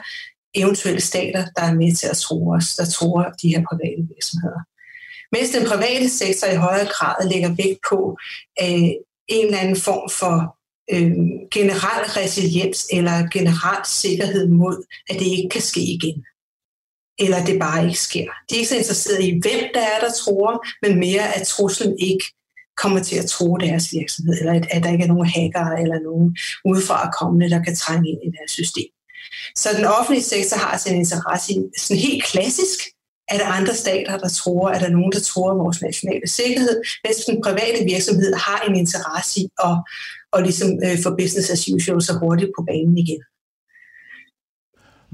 [0.55, 4.61] eventuelle stater, der er med til at tro os, der tror de her private virksomheder.
[5.33, 8.19] Mens den private sektor i højere grad lægger vægt på
[8.63, 8.91] øh,
[9.29, 10.58] en eller anden form for
[10.93, 11.13] øh,
[11.51, 16.25] generel resiliens eller generel sikkerhed mod, at det ikke kan ske igen.
[17.19, 18.29] Eller det bare ikke sker.
[18.51, 21.99] De er ikke så interesserede i, hvem der er, der tror, men mere at truslen
[21.99, 22.25] ikke
[22.77, 25.99] kommer til at tro deres virksomhed, eller at, at der ikke er nogen hacker eller
[26.01, 28.91] nogen udefra kommende, der kan trænge ind i deres system.
[29.57, 32.79] Så den offentlige sektor har altså en interesse i, sådan helt klassisk,
[33.29, 37.17] er der andre stater, der tror, er der nogen, der tror vores nationale sikkerhed, mens
[37.17, 39.77] den private virksomhed har en interesse i at,
[40.33, 43.23] at ligesom, øh, få business as usual så hurtigt på banen igen.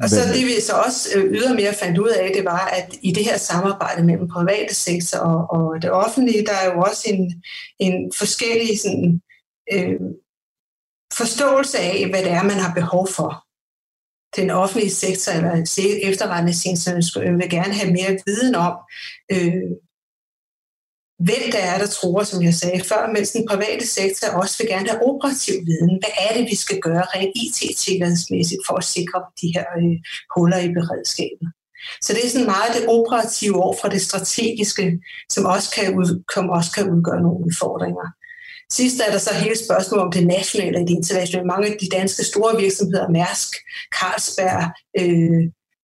[0.03, 3.13] Og så det vi så også øh, ydermere fandt ud af, det var, at i
[3.13, 7.43] det her samarbejde mellem private sektor og, og det offentlige, der er jo også en,
[7.79, 9.21] en forskellig sådan,
[9.73, 10.01] øh,
[11.17, 13.45] forståelse af, hvad det er, man har behov for
[14.37, 18.77] den offentlige sektor eller efterretningstjenesterne vil gerne have mere viden om,
[19.33, 19.71] øh,
[21.19, 24.69] hvem der er, der tror, som jeg sagde før, mens den private sektor også vil
[24.69, 25.99] gerne have operativ viden.
[26.03, 29.97] Hvad er det, vi skal gøre rent IT-sikkerhedsmæssigt for at sikre de her øh,
[30.37, 31.49] huller i beredskabet?
[32.03, 35.01] Så det er sådan meget det operative over fra det strategiske,
[35.31, 38.07] som også kan, ud, som også kan udgøre nogle udfordringer.
[38.73, 41.47] Sidst er der så hele spørgsmålet om det nationale og det internationale.
[41.47, 43.51] Mange af de danske store virksomheder, Mærsk,
[43.97, 44.63] Carlsberg,
[45.01, 45.43] øh,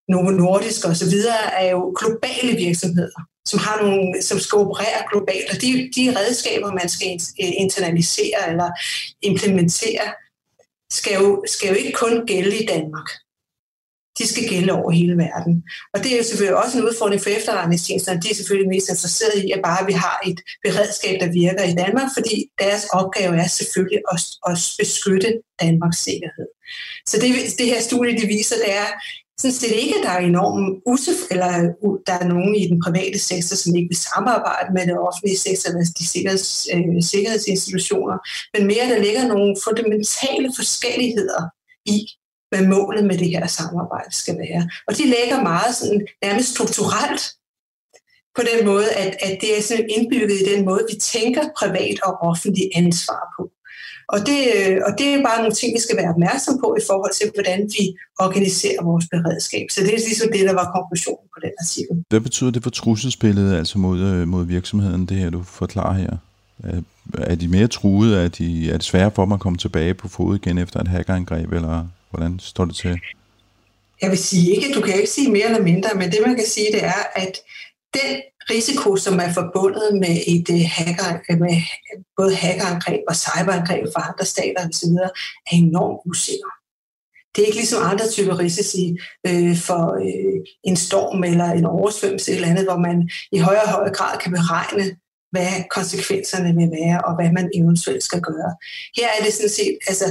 [0.09, 1.15] Novo Nordisk osv.,
[1.63, 5.49] er jo globale virksomheder, som, har nogle, som skal operere globalt.
[5.53, 7.09] Og de, de redskaber, man skal
[7.43, 8.71] øh, internalisere eller
[9.23, 10.07] implementere,
[10.91, 13.09] skal jo, skal jo ikke kun gælde i Danmark
[14.21, 15.65] de skal gælde over hele verden.
[15.95, 18.21] Og det er jo selvfølgelig også en udfordring for efterretningstjenesterne.
[18.23, 21.75] De er selvfølgelig mest interesserede i, at bare vi har et beredskab, der virker i
[21.83, 25.31] Danmark, fordi deres opgave er selvfølgelig at, at beskytte
[25.63, 26.49] Danmarks sikkerhed.
[27.11, 28.89] Så det, det her studie, det viser, det er
[29.41, 31.51] sådan set ikke, at der er enormt usef, eller
[32.09, 35.67] der er nogen i den private sektor, som ikke vil samarbejde med det offentlige sektor
[35.69, 38.17] eller de sikkerheds, øh, sikkerhedsinstitutioner,
[38.55, 41.43] men mere, der ligger nogle fundamentale forskelligheder
[41.95, 41.99] i,
[42.51, 44.63] hvad målet med det her samarbejde skal være.
[44.89, 47.23] Og de ligger meget sådan, nærmest strukturelt
[48.37, 51.99] på den måde, at, at det er sådan indbygget i den måde, vi tænker privat
[52.03, 53.43] og offentlig ansvar på.
[54.15, 54.39] Og det,
[54.87, 57.61] og det er bare nogle ting, vi skal være opmærksom på i forhold til, hvordan
[57.79, 57.85] vi
[58.19, 59.67] organiserer vores beredskab.
[59.71, 62.05] Så det er ligesom det, der var konklusionen på den artikel.
[62.09, 66.13] Hvad betyder det for trusselsbilledet, altså mod, øh, mod virksomheden, det her, du forklarer her?
[67.19, 68.25] Er de mere truede?
[68.25, 70.89] Er, de, er det sværere for dem at komme tilbage på fod igen efter et
[70.89, 73.01] hackerangreb, eller Hvordan står det til?
[74.03, 76.47] Jeg vil sige ikke, du kan ikke sige mere eller mindre, men det man kan
[76.47, 77.37] sige, det er, at
[77.95, 81.57] den risiko, som er forbundet med et øh, hacker, øh, med
[82.17, 85.11] både hackerangreb og cyberangreb fra andre stater osv., er
[85.53, 86.51] enormt usikker.
[87.33, 92.33] Det er ikke ligesom andre typer risici øh, for øh, en storm eller en oversvømmelse
[92.35, 94.97] eller andet, hvor man i højere og højere grad kan beregne,
[95.31, 98.53] hvad konsekvenserne vil være, og hvad man eventuelt skal gøre.
[98.97, 100.07] Her er det sådan set, altså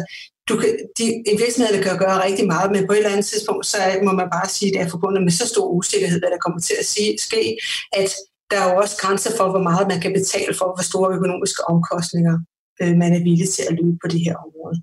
[0.49, 1.05] du kan, de,
[1.43, 4.49] virksomheder kan gøre rigtig meget, men på et eller andet tidspunkt, så må man bare
[4.49, 7.17] sige, at det er forbundet med så stor usikkerhed, hvad der kommer til at sige,
[7.27, 7.57] ske,
[7.93, 8.09] at
[8.51, 11.61] der er jo også grænser for, hvor meget man kan betale for, hvor store økonomiske
[11.73, 12.35] omkostninger
[12.81, 14.77] øh, man er villig til at løbe på det her område.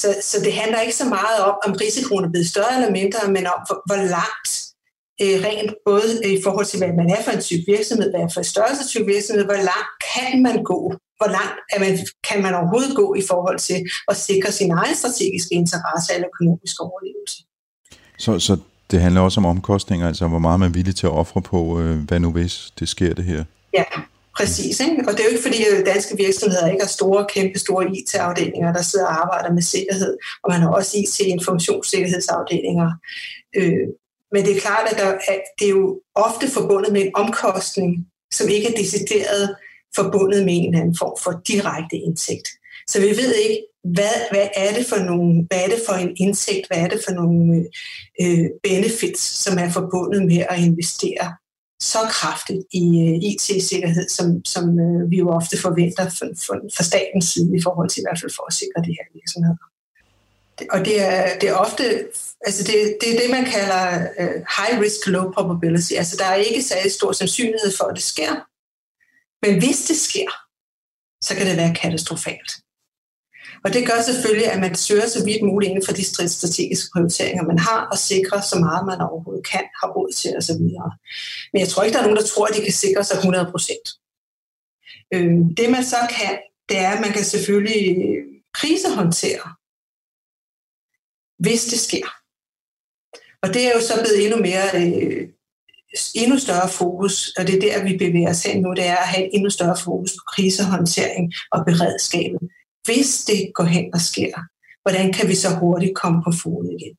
[0.00, 3.20] Så, så det handler ikke så meget om, om risikoen er blevet større eller mindre,
[3.36, 4.50] men om, hvor, hvor langt
[5.22, 8.32] øh, rent både i forhold til, hvad man er for en type virksomhed, hvad er
[8.34, 10.80] for en størrelse type virksomhed, hvor langt kan man gå
[11.20, 13.78] hvor langt er man, kan man overhovedet gå i forhold til
[14.08, 17.38] at sikre sin egen strategiske interesse eller økonomisk overlevelse.
[18.18, 18.56] Så, så
[18.90, 21.80] det handler også om omkostninger, altså hvor meget man er villig til at ofre på,
[21.80, 23.44] øh, hvad nu hvis det sker det her?
[23.74, 23.84] Ja,
[24.36, 24.80] præcis.
[24.80, 25.04] Ikke?
[25.08, 28.72] Og det er jo ikke fordi, at danske virksomheder ikke har store, kæmpe store IT-afdelinger,
[28.72, 32.90] der sidder og arbejder med sikkerhed, og man har også IT-informationssikkerhedsafdelinger.
[33.56, 33.86] Øh,
[34.32, 38.06] men det er klart, at, der, at det er jo ofte forbundet med en omkostning,
[38.32, 39.56] som ikke er decideret
[39.96, 42.48] forbundet med en eller anden form for direkte indtægt.
[42.88, 46.12] Så vi ved ikke, hvad, hvad, er det for nogle, hvad er det for en
[46.16, 47.66] indtægt, hvad er det for nogle
[48.22, 51.26] øh, benefits, som er forbundet med at investere
[51.80, 56.82] så kraftigt i øh, IT-sikkerhed, som, som øh, vi jo ofte forventer fra for, for
[56.82, 59.56] statens side, i forhold til i hvert fald for at sikre de her virksomheder.
[60.70, 61.84] Og det er, det er ofte,
[62.46, 63.82] altså det, det er det, man kalder
[64.20, 65.92] øh, high risk, low probability.
[65.92, 68.32] Altså der er ikke særlig stor sandsynlighed for, at det sker,
[69.42, 70.30] men hvis det sker,
[71.24, 72.50] så kan det være katastrofalt.
[73.64, 77.44] Og det gør selvfølgelig, at man søger så vidt muligt inden for de strategiske prioriteringer,
[77.44, 80.62] man har, og sikrer så meget, man overhovedet kan, har råd til osv.
[81.52, 83.50] Men jeg tror ikke, der er nogen, der tror, at de kan sikre sig 100
[83.50, 83.86] procent.
[85.14, 87.86] Øhm, det man så kan, det er, at man kan selvfølgelig
[88.54, 89.46] krisehåndtere,
[91.44, 92.06] hvis det sker.
[93.42, 95.28] Og det er jo så blevet endnu mere øh,
[96.14, 99.08] endnu større fokus, og det er der, vi bevæger os hen nu, det er at
[99.08, 102.40] have et endnu større fokus på krisehåndtering og beredskabet
[102.84, 104.34] hvis det går hen og sker,
[104.82, 106.96] hvordan kan vi så hurtigt komme på fod igen?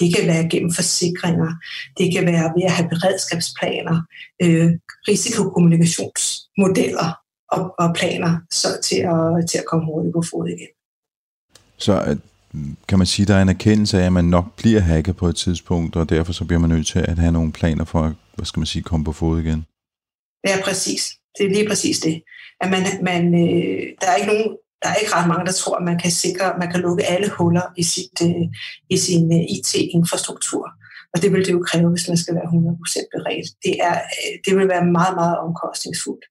[0.00, 1.52] Det kan være gennem forsikringer,
[1.98, 4.02] det kan være ved at have beredskabsplaner,
[4.42, 4.70] øh,
[5.08, 7.18] risikokommunikationsmodeller
[7.52, 10.68] og, og planer så til, at, til at komme hurtigt på fod igen.
[11.76, 12.16] Så øh,
[12.88, 15.26] kan man sige, at der er en erkendelse af, at man nok bliver hacket på
[15.26, 18.12] et tidspunkt, og derfor så bliver man nødt til at have nogle planer for at
[18.34, 19.66] hvad skal man sige, komme på fod igen?
[20.46, 21.02] Ja, præcis.
[21.38, 22.22] Det er lige præcis det.
[22.60, 24.48] At man, man, øh, der, er ikke nogen,
[24.82, 27.28] der er ikke ret mange, der tror, at man kan sikre, man kan lukke alle
[27.30, 28.46] huller i, sit, øh,
[28.90, 30.64] i sin øh, IT-infrastruktur.
[31.14, 33.48] Og det vil det jo kræve, hvis man skal være 100% beredt.
[33.64, 36.24] Det, er, øh, det vil være meget, meget omkostningsfuldt.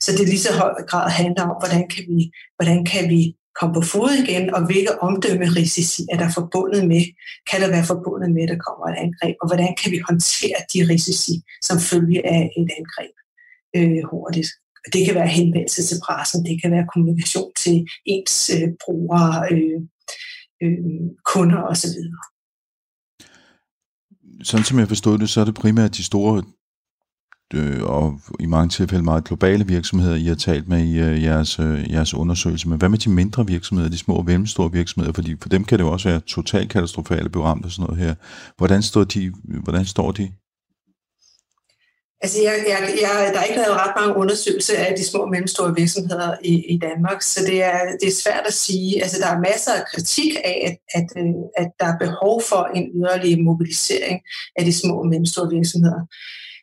[0.00, 2.20] Så det er lige så høj grad handler om, hvordan kan vi,
[2.56, 3.22] hvordan kan vi
[3.60, 7.02] komme på fod igen, og hvilke omdømmerisici er der forbundet med,
[7.50, 10.58] kan der være forbundet med, at der kommer et angreb, og hvordan kan vi håndtere
[10.72, 13.14] de risici, som følge af et angreb
[13.76, 14.50] øh, hurtigt.
[14.92, 19.80] Det kan være henvendelse til pressen, det kan være kommunikation til ens øh, brugere, øh,
[20.62, 21.96] øh, kunder osv.
[24.42, 26.42] Sådan som jeg forstod det, så er det primært de store
[27.54, 31.58] øh, og i mange tilfælde meget globale virksomheder, I har talt med i øh, jeres,
[31.58, 32.68] øh, jeres undersøgelse.
[32.68, 35.12] Men hvad med de mindre virksomheder, de små og mellemstore virksomheder?
[35.12, 38.14] Fordi for dem kan det jo også være totalt katastrofale beramt og sådan noget her.
[38.56, 39.32] Hvordan står de?
[39.44, 40.32] Hvordan står de?
[42.24, 45.30] Altså, jeg, jeg, jeg, der er ikke lavet ret mange undersøgelser af de små og
[45.30, 49.02] mellemstore virksomheder i, i Danmark, så det er, det er svært at sige.
[49.02, 52.62] Altså, der er masser af kritik af, at, at, øh, at der er behov for
[52.74, 54.20] en yderligere mobilisering
[54.56, 56.00] af de små og mellemstore virksomheder.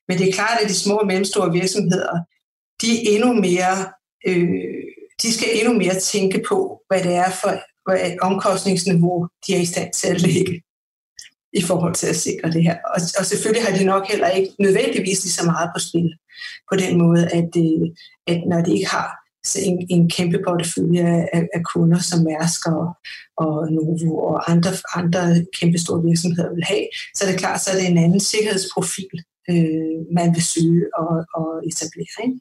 [0.07, 2.23] Men det er klart, at de små og mellemstore virksomheder,
[2.81, 3.75] de er endnu mere,
[4.27, 4.49] øh,
[5.21, 7.51] de skal endnu mere tænke på, hvad det er for
[7.85, 10.61] hvad omkostningsniveau, de er i stand til at lægge
[11.53, 12.77] i forhold til at sikre det her.
[12.95, 16.13] Og, og selvfølgelig har de nok heller ikke nødvendigvis lige så meget på spil
[16.71, 17.87] på den måde, at, øh,
[18.27, 19.21] at når de ikke har
[19.55, 22.85] en, en kæmpe portefølje af, af kunder, som Mærsk og,
[23.37, 27.71] og Novo og andre, andre kæmpe store virksomheder vil have, så er det klart, så
[27.71, 32.17] er det en anden sikkerhedsprofil, øh, man vil søge og, og etablere.
[32.23, 32.39] Ikke?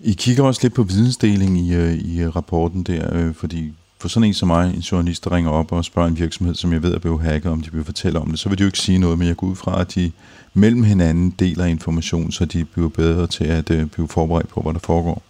[0.00, 4.28] I kigger også lidt på vidensdeling i, øh, i rapporten der, øh, fordi for sådan
[4.28, 6.94] en som mig, en journalist, der ringer op og spørger en virksomhed, som jeg ved
[6.94, 8.98] er blevet hacket, om de vil fortælle om det, så vil de jo ikke sige
[8.98, 10.12] noget, men jeg går ud fra, at de
[10.54, 14.72] mellem hinanden deler information, så de bliver bedre til at øh, blive forberedt på, hvad
[14.72, 15.22] der foregår.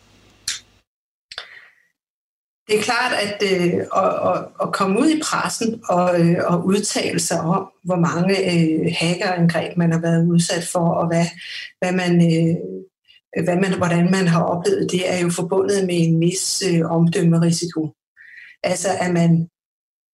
[2.67, 7.21] Det er klart, at, øh, at, at, komme ud i pressen og, øh, og udtale
[7.21, 11.27] sig om, hvor mange øh, hackerangreb man har været udsat for, og hvad,
[11.79, 12.57] hvad man, øh,
[13.45, 17.95] hvad man, hvordan man har oplevet det, er jo forbundet med en vis øh, omdømmerisiko.
[18.63, 19.49] Altså at man,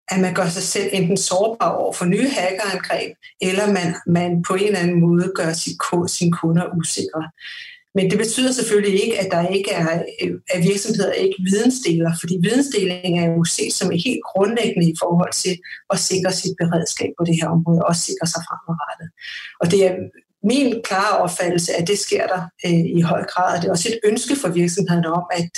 [0.08, 4.54] at man gør sig selv enten sårbar over for nye hackerangreb, eller man, man på
[4.54, 7.30] en eller anden måde gør sit, sine kunder usikre.
[7.95, 12.36] Men det betyder selvfølgelig ikke, at der ikke er, øh, at virksomheder ikke vidensdeler, fordi
[12.41, 15.60] vidensdeling er jo set som er helt grundlæggende i forhold til
[15.93, 19.10] at sikre sit beredskab på det her område, og også sikre sig fremadrettet.
[19.62, 19.93] Og det er
[20.43, 23.89] min klare opfattelse, at det sker der øh, i høj grad, og det er også
[23.89, 25.52] et ønske for virksomhederne om, at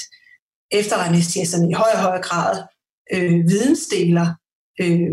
[0.72, 2.64] efterretningstjenesterne i høj og høj grad
[3.14, 4.28] øh, vidensdeler,
[4.82, 5.12] øh,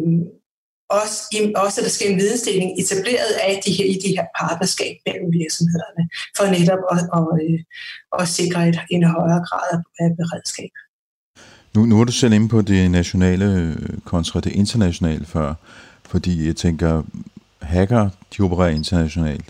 [0.88, 1.16] også,
[1.57, 5.33] også også der sker en vidensdeling etableret af de her, i de her partnerskab mellem
[5.33, 6.03] virksomhederne,
[6.37, 10.70] for netop at, at, at, at sikre et, en højere grad af beredskab.
[11.74, 15.55] Nu, nu er du selv inde på det nationale kontra det internationale før,
[16.09, 17.03] fordi jeg tænker,
[17.62, 19.44] hacker, de opererer internationalt,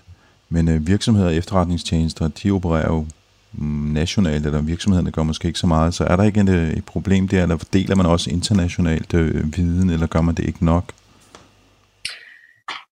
[0.48, 3.06] men øh, virksomheder og efterretningstjenester, de opererer jo
[3.52, 6.70] mm, nationalt, eller virksomhederne gør måske ikke så meget, så er der ikke et, øh,
[6.70, 10.64] et problem der, eller fordeler man også internationalt øh, viden, eller gør man det ikke
[10.64, 10.92] nok?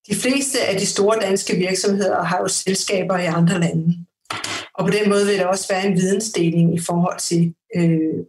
[0.08, 4.06] De fleste af de store danske virksomheder har jo selskaber i andre lande.
[4.74, 8.24] Og på den måde vil der også være en vidensdeling i forhold til øh,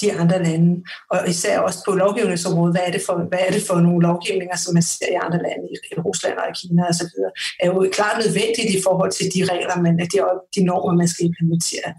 [0.00, 3.62] de andre lande, og især også på lovgivningsområdet, hvad er det for, hvad er det
[3.68, 7.12] for nogle lovgivninger, som man ser i andre lande, i Rusland og i Kina osv.,
[7.60, 10.18] er jo klart nødvendigt i forhold til de regler, man, de,
[10.56, 11.90] de normer, man skal implementere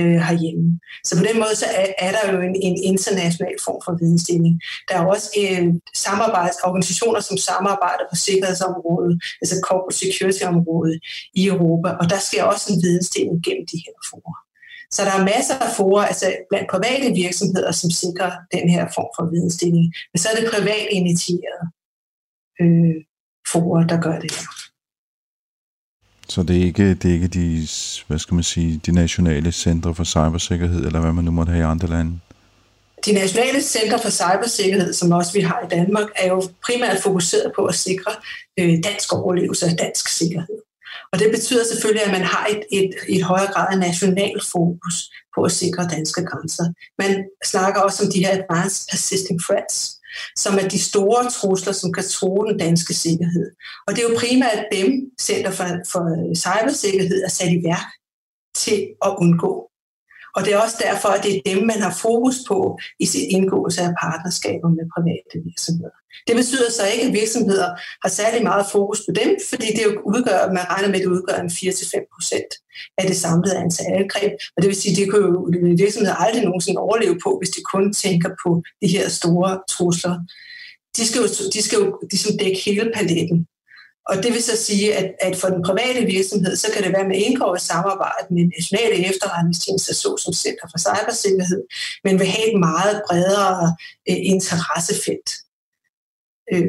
[0.00, 0.80] øh, herhjemme.
[1.06, 4.54] Så på den måde så er, er der jo en, en international form for vidensdeling.
[4.88, 5.64] Der er også øh,
[6.04, 10.98] samarbejdsorganisationer, som samarbejder på sikkerhedsområdet, altså corporate security-området
[11.40, 14.38] i Europa, og der sker også en vidensdeling gennem de her forer.
[14.94, 19.10] Så der er masser af forer, altså blandt private virksomheder, som sikrer den her form
[19.16, 19.86] for vidensdeling.
[20.12, 21.62] Men så er det privat initieret
[22.60, 22.96] øh,
[23.52, 24.69] forer, der gør det her.
[26.30, 27.68] Så det er ikke, det er ikke de,
[28.06, 31.62] hvad skal man sige, de nationale centre for cybersikkerhed, eller hvad man nu måtte have
[31.62, 32.20] i andre lande?
[33.06, 37.52] De nationale centre for cybersikkerhed, som også vi har i Danmark, er jo primært fokuseret
[37.56, 38.12] på at sikre
[38.58, 40.58] øh, dansk overlevelse og dansk sikkerhed.
[41.12, 44.96] Og det betyder selvfølgelig, at man har et, et, et højere grad af national fokus
[45.34, 46.66] på at sikre danske grænser.
[46.98, 49.99] Man snakker også om de her advanced persisting threats,
[50.36, 53.50] som er de store trusler, som kan tro den danske sikkerhed.
[53.86, 56.04] Og det er jo primært dem, Center for, for
[56.36, 57.88] Cybersikkerhed er sat i værk
[58.56, 59.69] til at undgå.
[60.36, 63.30] Og det er også derfor, at det er dem, man har fokus på i sin
[63.36, 65.96] indgåelse af partnerskaber med private virksomheder.
[66.26, 67.68] Det betyder så ikke, at virksomheder
[68.02, 71.14] har særlig meget fokus på dem, fordi det jo udgør, man regner med, at det
[71.16, 72.50] udgør en 4-5 procent
[72.98, 74.32] af det samlede antal angreb.
[74.54, 75.32] Og det vil sige, at det kan jo
[75.84, 80.14] virksomheder aldrig nogensinde overleve på, hvis de kun tænker på de her store trusler.
[80.96, 83.46] De skal jo, de skal jo ligesom dække hele paletten.
[84.10, 87.08] Og det vil så sige, at, at for den private virksomhed, så kan det være
[87.08, 91.62] med indgå i samarbejde med nationale efterretningstjenester, såsom Center for Cybersikkerhed,
[92.04, 93.76] men vil have et meget bredere
[94.10, 95.28] øh, interessefelt.
[96.52, 96.66] Øh,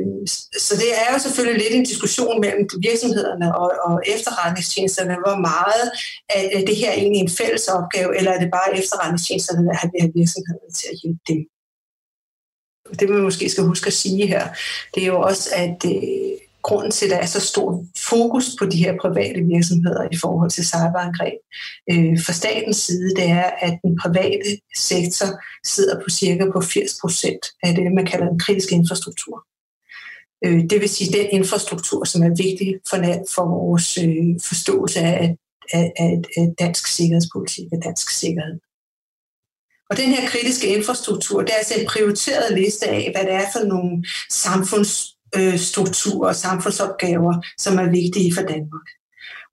[0.66, 5.86] så det er jo selvfølgelig lidt en diskussion mellem virksomhederne og, og efterretningstjenesterne, hvor meget
[6.58, 9.88] er det her egentlig en fælles opgave, eller er det bare efterretningstjenesterne, der har
[10.20, 11.40] virksomhederne til at hjælpe dem?
[13.00, 14.48] Det man måske skal huske at sige her,
[14.96, 18.66] det er jo også, at øh, grunden til, at der er så stor fokus på
[18.66, 21.40] de her private virksomheder i forhold til cyberangreb
[21.92, 25.28] øh, fra statens side, det er, at den private sektor
[25.66, 29.46] sidder på cirka på 80 procent af det, man kalder den kritiske infrastruktur.
[30.46, 32.98] Øh, det vil sige den infrastruktur, som er vigtig for,
[33.36, 35.36] for vores øh, forståelse af,
[35.74, 38.60] af, af, af dansk sikkerhedspolitik og dansk sikkerhed.
[39.92, 43.48] Og den her kritiske infrastruktur, det er altså en prioriteret liste af, hvad det er
[43.54, 48.88] for nogle samfunds øh, strukturer og samfundsopgaver, som er vigtige for Danmark.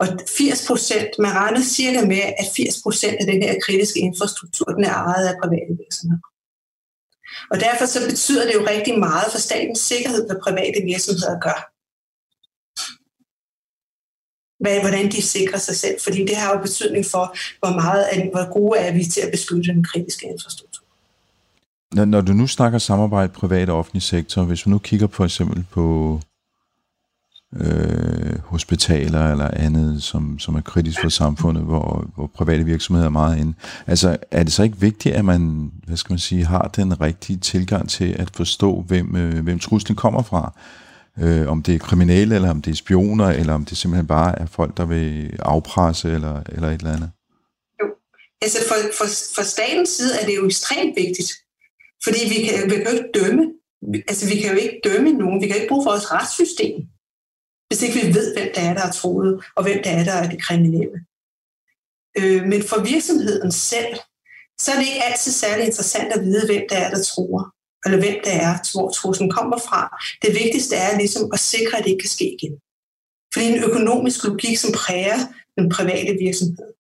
[0.01, 4.67] Og 80 procent, man regner cirka med, at 80 procent af den her kritiske infrastruktur,
[4.67, 6.23] den er ejet af private virksomheder.
[7.51, 11.59] Og derfor så betyder det jo rigtig meget for statens sikkerhed, hvad private virksomheder gør.
[14.81, 18.79] Hvordan de sikrer sig selv, fordi det har jo betydning for, hvor meget hvor gode
[18.79, 20.88] er vi til at beskytte den kritiske infrastruktur.
[21.95, 25.25] Når, når du nu snakker samarbejde privat og offentlig sektor, hvis vi nu kigger for
[25.25, 26.21] eksempel på
[27.57, 33.11] øh, hospitaler eller andet, som, som er kritisk for samfundet, hvor, hvor private virksomheder er
[33.11, 33.55] meget inde.
[33.87, 37.39] Altså, er det så ikke vigtigt, at man, hvad skal man sige, har den rigtige
[37.39, 40.53] tilgang til at forstå, hvem, øh, hvem truslen kommer fra?
[41.19, 44.39] Øh, om det er kriminelle, eller om det er spioner, eller om det simpelthen bare
[44.39, 47.11] er folk, der vil afpresse, eller, eller et eller andet?
[47.83, 47.87] Jo,
[48.43, 51.31] altså for, for, for statens side er det jo ekstremt vigtigt,
[52.05, 53.45] fordi vi kan, vi kan jo ikke dømme.
[54.09, 55.43] Altså, vi kan jo ikke dømme nogen.
[55.43, 56.75] Vi kan ikke bruge vores retssystem,
[57.69, 60.13] hvis ikke vi ved, hvem der er, der er troet, og hvem der er, der
[60.13, 60.99] er det kriminelle.
[62.19, 63.95] Øh, men for virksomheden selv,
[64.59, 67.99] så er det ikke altid særlig interessant at vide, hvem der er, der tror, eller
[67.99, 69.83] hvem der er, hvor truslen kommer fra.
[70.23, 72.55] Det vigtigste er ligesom at sikre, at det ikke kan ske igen.
[73.33, 75.19] Fordi en økonomisk logik, som præger
[75.59, 76.71] den private virksomhed,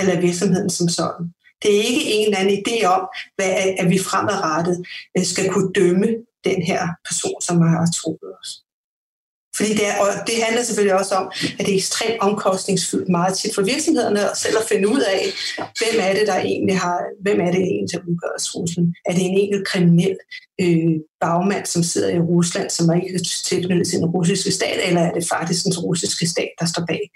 [0.00, 1.26] eller virksomheden som sådan,
[1.62, 4.86] det er ikke en eller anden idé om, hvad, at vi fremadrettet
[5.18, 6.08] øh, skal kunne dømme
[6.44, 8.50] den her person, som har troet os.
[9.56, 13.38] Fordi det, er, og det handler selvfølgelig også om, at det er ekstremt omkostningsfyldt meget
[13.38, 15.20] tit for virksomhederne at selv at finde ud af,
[15.56, 18.94] hvem er det, der egentlig har, hvem er det egentlig, der udgør truslen?
[19.06, 20.16] Er det en enkelt kriminel
[20.60, 25.00] øh, bagmand, som sidder i Rusland, som er ikke tilknyttet til den russiske stat, eller
[25.00, 27.10] er det faktisk den russiske stat, der står bag?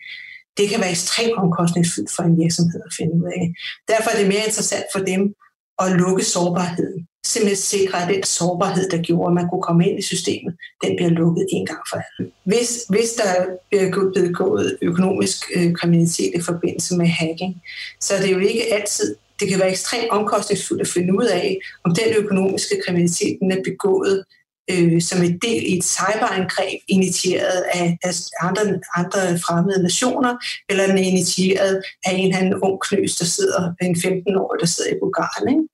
[0.56, 3.54] Det kan være ekstremt omkostningsfyldt for en virksomhed at finde ud af.
[3.88, 5.34] Derfor er det mere interessant for dem
[5.82, 7.08] at lukke sårbarheden.
[7.26, 10.96] Simpelthen sikre, at den sårbarhed, der gjorde, at man kunne komme ind i systemet, den
[10.96, 12.30] bliver lukket en gang for alle.
[12.44, 17.62] Hvis, hvis der er begået økonomisk øh, kriminalitet i forbindelse med hacking,
[18.00, 21.58] så er det jo ikke altid det kan være ekstremt omkostningsfuldt at finde ud af,
[21.84, 24.24] om den økonomiske kriminalitet den er begået
[24.70, 30.36] øh, som et del i et cyberangreb initieret af, af andre, andre fremmede nationer,
[30.68, 34.66] eller den er initieret af en eller anden ung knøs, der sidder, en 15-årig, der
[34.66, 35.48] sidder i Bulgarien.
[35.54, 35.64] Ikke?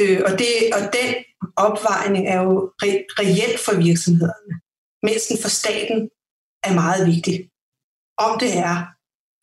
[0.00, 1.14] Øh, og, det, og den
[1.56, 4.54] opvejning er jo re, reelt for virksomhederne,
[5.02, 6.10] mens den for staten
[6.62, 7.50] er meget vigtig.
[8.18, 8.86] Om det er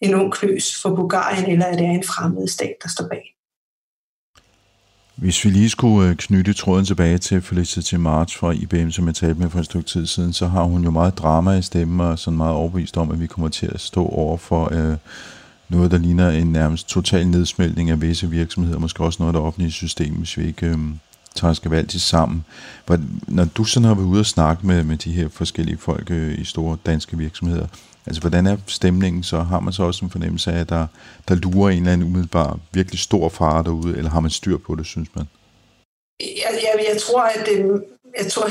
[0.01, 3.34] en ung knøs for Bulgarien, eller at det er en fremmed stat, der står bag.
[5.15, 9.15] Hvis vi lige skulle øh, knytte tråden tilbage til Felicity March fra IBM, som jeg
[9.15, 11.99] talte med for et stykke tid siden, så har hun jo meget drama i stemmen
[11.99, 14.97] og sådan meget overbevist om, at vi kommer til at stå over for øh,
[15.69, 19.47] noget, der ligner en nærmest total nedsmeltning af visse virksomheder, måske også noget af det
[19.47, 20.77] offentlige system, hvis vi ikke øh,
[21.35, 22.45] tager skal til sammen.
[23.27, 26.39] Når du sådan har været ude og snakke med, med de her forskellige folk øh,
[26.39, 27.67] i store danske virksomheder,
[28.07, 29.39] Altså, hvordan er stemningen så?
[29.39, 30.87] Har man så også en fornemmelse af, at der,
[31.27, 34.75] der lurer en eller anden umiddelbar, virkelig stor fare derude, eller har man styr på
[34.75, 35.25] det, synes man?
[36.19, 37.83] Jeg, jeg, jeg tror, at det,
[38.19, 38.47] jeg tror,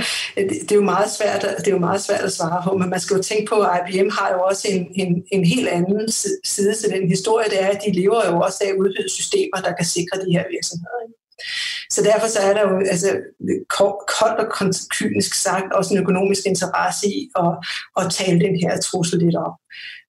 [0.36, 3.00] det er jo meget svært, det er jo meget svært at svare på, men man
[3.00, 6.12] skal jo tænke på, at IBM har jo også en, en, en helt anden
[6.44, 9.58] side til den historie, det er, at de lever jo også af at udbyde systemer,
[9.64, 11.19] der kan sikre de her virksomheder.
[11.90, 13.08] Så derfor så er der jo altså,
[14.18, 14.48] koldt og
[14.98, 17.52] kynisk sagt også en økonomisk interesse i at,
[18.00, 19.56] at tale den her trussel lidt op.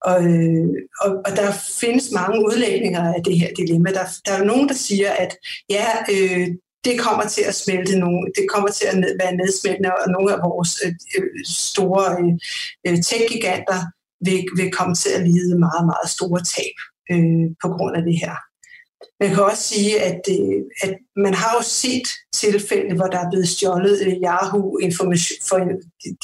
[0.02, 0.68] Og, øh,
[1.02, 1.52] og, og der
[1.82, 3.90] findes mange udlægninger af det her dilemma.
[3.90, 5.32] Der, der er nogen, der siger, at
[5.70, 6.48] ja, øh,
[6.86, 10.34] det kommer til at smelte nogle, det kommer til at ned, være nedsmeltende, og nogle
[10.36, 12.06] af vores øh, øh, store
[12.88, 13.80] øh, tech-giganter
[14.26, 16.76] vil, vil komme til at lide meget, meget store tab
[17.12, 18.36] øh, på grund af det her.
[19.20, 23.30] Man kan også sige, at, øh, at man har jo set tilfælde, hvor der er
[23.32, 25.58] blevet stjålet øh, Yahoo-information, for,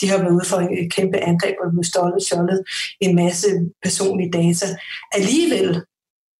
[0.02, 2.64] de har været ude for et kæmpe angreb, og blevet stjålet, stjålet
[3.00, 3.48] en masse
[3.84, 4.68] personlige data.
[5.12, 5.82] Alligevel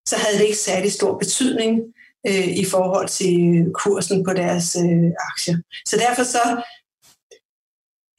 [0.08, 1.80] så havde det ikke særlig stor betydning
[2.26, 5.56] øh, i forhold til kursen på deres øh, aktier.
[5.86, 6.42] Så derfor så,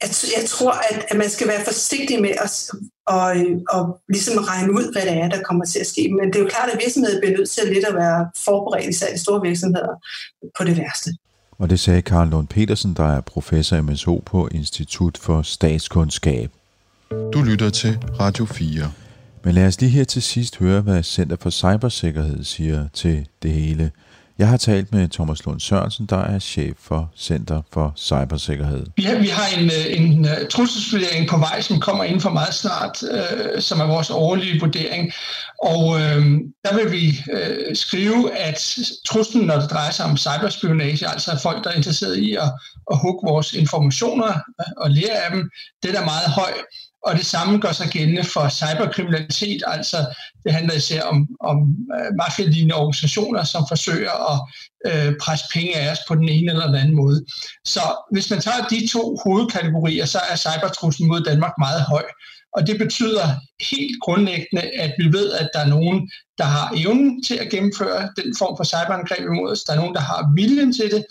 [0.02, 2.52] jeg, jeg tror, at, at man skal være forsigtig med at,
[3.10, 3.24] og,
[3.76, 6.04] og ligesom regne ud, hvad det er, der kommer til at ske.
[6.18, 9.08] Men det er jo klart, at virksomheder bliver nødt til lidt at være forberedt, især
[9.14, 9.94] de store virksomheder,
[10.58, 11.10] på det værste.
[11.60, 16.52] Og det sagde Karl Lund Petersen, der er professor i MSO på Institut for Statskundskab.
[17.34, 18.92] Du lytter til Radio 4.
[19.44, 23.52] Men lad os lige her til sidst høre, hvad Center for Cybersikkerhed siger til det
[23.52, 23.92] hele.
[24.40, 28.86] Jeg har talt med Thomas Lund Sørensen, der er chef for Center for Cybersikkerhed.
[28.96, 29.72] Vi vi har en,
[30.02, 34.10] en øh, trusselsvurdering på vej, som kommer inden for meget snart, øh, som er vores
[34.10, 35.12] årlige vurdering.
[35.64, 36.26] Og øh,
[36.66, 38.78] der vil vi øh, skrive, at
[39.10, 42.52] truslen, når det drejer sig om cyberspionage, altså folk, der er interesseret i at,
[42.92, 45.50] at hugge vores informationer øh, og lære af dem,
[45.84, 46.54] det er meget høj.
[47.06, 49.98] Og det samme gør sig gældende for cyberkriminalitet, altså
[50.44, 51.58] det handler især om, om
[51.96, 54.38] uh, mafialignende organisationer, som forsøger at
[54.90, 57.26] uh, presse penge af os på den ene eller den anden måde.
[57.66, 57.82] Så
[58.12, 62.04] hvis man tager de to hovedkategorier, så er cybertruslen mod Danmark meget høj.
[62.54, 63.26] Og det betyder
[63.72, 68.10] helt grundlæggende, at vi ved, at der er nogen, der har evnen til at gennemføre
[68.20, 69.64] den form for cyberangreb imod os.
[69.64, 71.06] Der er nogen, der har viljen til det,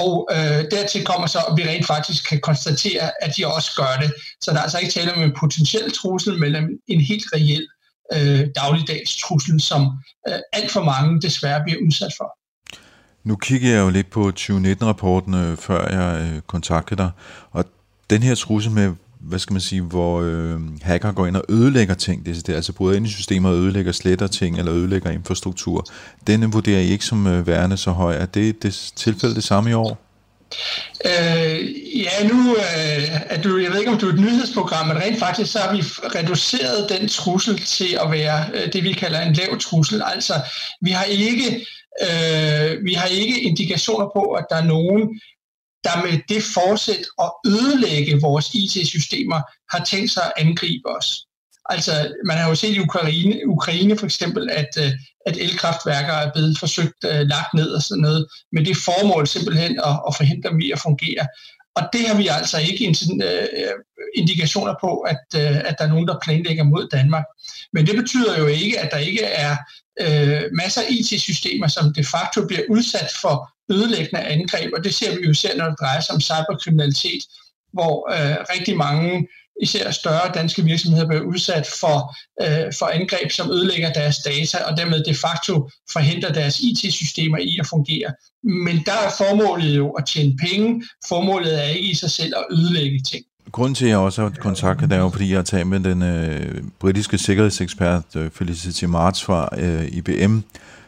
[0.00, 4.02] og øh, dertil kommer så, at vi rent faktisk kan konstatere, at de også gør
[4.02, 4.14] det.
[4.40, 6.56] Så der er altså ikke tale om en potentiel trussel, men
[6.88, 7.66] en helt reel
[8.14, 9.82] øh, dagligdags trussel, som
[10.28, 12.28] øh, alt for mange desværre bliver udsat for.
[13.24, 17.10] Nu kigger jeg jo lidt på 2019-rapporten, øh, før jeg øh, kontaktede dig,
[17.50, 17.64] og
[18.10, 21.94] den her trussel med hvad skal man sige, hvor øh, hacker går ind og ødelægger
[21.94, 25.86] ting, det er altså bryder ind i systemer og ødelægger sletter ting eller ødelægger infrastruktur.
[26.26, 28.14] Denne vurderer I ikke som øh, værende så høj.
[28.14, 29.98] Er det, det tilfælde det samme i år?
[31.04, 31.58] Øh,
[32.00, 35.18] ja, nu øh, er du, jeg ved ikke, om du er et nyhedsprogram, men rent
[35.18, 35.82] faktisk så har vi
[36.18, 40.02] reduceret den trussel til at være øh, det, vi kalder en lav trussel.
[40.14, 40.34] Altså,
[40.80, 41.66] vi har ikke
[42.02, 45.20] øh, vi har ikke indikationer på, at der er nogen,
[45.84, 49.40] der med det forsæt at ødelægge vores IT-systemer
[49.72, 51.26] har tænkt sig at angribe os.
[51.68, 54.92] Altså, man har jo set i Ukraine, Ukraine for eksempel, at, øh,
[55.26, 59.80] at elkraftværker er blevet forsøgt uh, lagt ned og sådan noget, med det formål simpelthen
[59.84, 61.26] at, at forhindre dem i at fungere.
[61.74, 63.78] Og det har vi altså ikke uh,
[64.14, 67.24] indikationer på, at, uh, at der er nogen, der planlægger mod Danmark.
[67.72, 69.56] Men det betyder jo ikke, at der ikke er
[70.04, 73.34] uh, masser af IT-systemer, som de facto bliver udsat for
[73.72, 77.22] ødelæggende angreb, og det ser vi jo især, når det drejer sig om cyberkriminalitet,
[77.72, 79.28] hvor øh, rigtig mange
[79.62, 81.96] især større danske virksomheder bliver udsat for,
[82.42, 87.58] øh, for angreb, som ødelægger deres data, og dermed de facto forhindrer deres IT-systemer i
[87.60, 88.10] at fungere.
[88.42, 90.82] Men der er formålet jo at tjene penge.
[91.08, 93.24] Formålet er ikke i sig selv at ødelægge ting.
[93.52, 95.80] Grunden til, at jeg også har kontaktet dig, er jo, fordi jeg har talt med
[95.80, 100.38] den øh, britiske sikkerhedsekspert øh, Felicity March fra øh, IBM,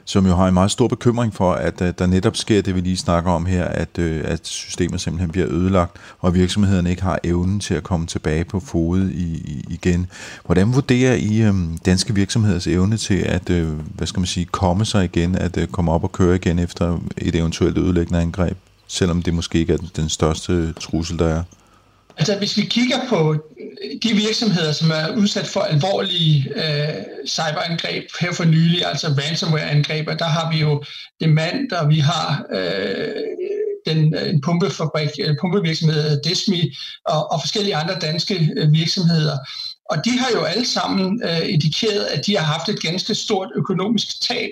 [0.05, 2.81] som jo har en meget stor bekymring for, at øh, der netop sker det, vi
[2.81, 7.19] lige snakker om her, at, øh, at systemet simpelthen bliver ødelagt, og virksomhederne ikke har
[7.25, 10.07] evnen til at komme tilbage på fod i, i, igen.
[10.45, 14.85] Hvordan vurderer I øhm, danske virksomheders evne til at, øh, hvad skal man sige, komme
[14.85, 19.35] sig igen, at komme op og køre igen efter et eventuelt ødelæggende angreb, selvom det
[19.35, 21.43] måske ikke er den største trussel, der er?
[22.17, 23.37] Altså hvis vi kigger på
[24.03, 30.25] de virksomheder, som er udsat for alvorlige øh, cyberangreb her for nylig, altså ransomware-angreb, der
[30.25, 30.83] har vi jo
[31.21, 33.15] Demand, og vi har øh,
[33.87, 39.39] den, øh, en pumpefabrik, øh, eller pumpevirksomhed Desmi, og, og forskellige andre danske øh, virksomheder.
[39.91, 43.49] Og de har jo alle sammen øh, indikeret, at de har haft et ganske stort
[43.57, 44.51] økonomisk tab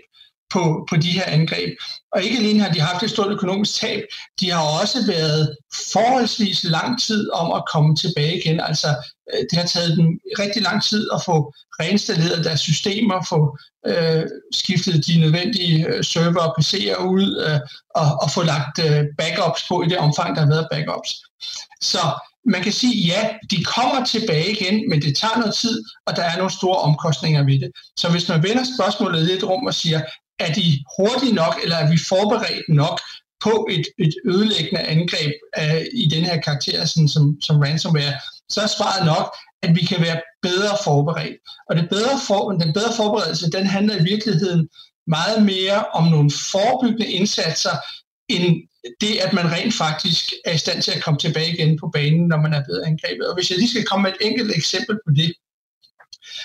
[0.52, 1.70] på, på de her angreb.
[2.12, 4.02] Og ikke alene har de haft et stort økonomisk tab,
[4.40, 5.56] de har også været
[5.92, 8.60] forholdsvis lang tid om at komme tilbage igen.
[8.60, 8.88] Altså,
[9.32, 10.06] øh, det har taget dem
[10.38, 16.40] rigtig lang tid at få reinstalleret deres systemer, få øh, skiftet de nødvendige øh, server
[16.40, 17.60] og PC'er ud, øh,
[17.94, 21.10] og, og få lagt øh, backups på i det omfang, der har været backups.
[21.80, 22.02] Så
[22.44, 26.22] man kan sige, ja, de kommer tilbage igen, men det tager noget tid, og der
[26.22, 27.70] er nogle store omkostninger ved det.
[27.96, 30.00] Så hvis man vender spørgsmålet lidt rum og siger,
[30.46, 33.00] er de hurtige nok, eller er vi forberedt nok
[33.44, 38.14] på et, et ødelæggende angreb uh, i den her karakter, sådan som, som ransomware,
[38.48, 39.26] så er svaret nok,
[39.62, 41.36] at vi kan være bedre forberedt.
[41.68, 44.68] Og det bedre for, den bedre forberedelse, den handler i virkeligheden
[45.06, 47.76] meget mere om nogle forebyggende indsatser,
[48.28, 48.68] end
[49.00, 52.28] det, at man rent faktisk er i stand til at komme tilbage igen på banen,
[52.28, 53.28] når man er blevet angrebet.
[53.28, 55.32] Og hvis jeg lige skal komme med et enkelt eksempel på det,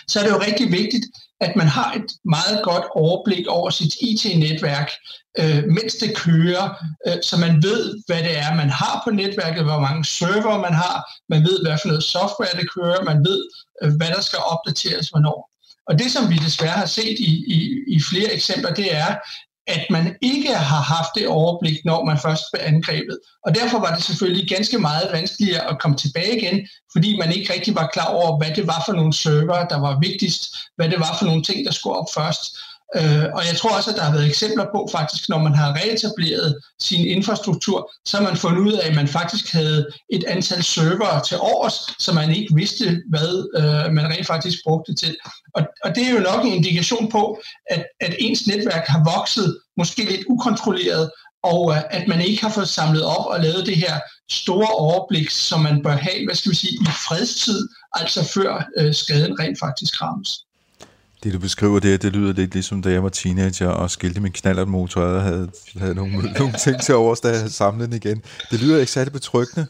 [0.07, 1.05] så er det jo rigtig vigtigt,
[1.41, 4.91] at man har et meget godt overblik over sit IT-netværk,
[5.39, 6.65] øh, mens det kører,
[7.07, 10.73] øh, så man ved, hvad det er, man har på netværket, hvor mange server man
[10.73, 10.95] har,
[11.29, 13.41] man ved, hvad for noget software det kører, man ved,
[13.81, 15.39] øh, hvad der skal opdateres hvornår.
[15.87, 17.57] Og det, som vi desværre har set i, i,
[17.95, 19.15] i flere eksempler, det er,
[19.67, 23.19] at man ikke har haft det overblik, når man først blev angrebet.
[23.45, 27.53] Og derfor var det selvfølgelig ganske meget vanskeligere at komme tilbage igen, fordi man ikke
[27.53, 30.43] rigtig var klar over, hvad det var for nogle server, der var vigtigst,
[30.75, 32.57] hvad det var for nogle ting, der skulle op først.
[32.95, 35.75] Øh, og jeg tror også, at der har været eksempler på faktisk, når man har
[35.75, 40.63] reetableret sin infrastruktur, så har man fundet ud af, at man faktisk havde et antal
[40.63, 45.17] server til års, så man ikke vidste, hvad øh, man rent faktisk brugte til.
[45.55, 49.59] Og, og det er jo nok en indikation på, at, at ens netværk har vokset
[49.77, 51.11] måske lidt ukontrolleret,
[51.43, 53.99] og øh, at man ikke har fået samlet op og lavet det her
[54.31, 58.93] store overblik, som man bør have, hvad skal vi sige, i fredstid, altså før øh,
[58.93, 60.46] skaden rent faktisk rammes.
[61.23, 64.31] Det du beskriver det, det lyder lidt ligesom da jeg var teenager og skilte min
[64.31, 68.21] knallertmotor og havde, havde nogle, nogle ting til overs, da jeg havde samlet den igen.
[68.51, 69.67] Det lyder ikke særlig betryggende.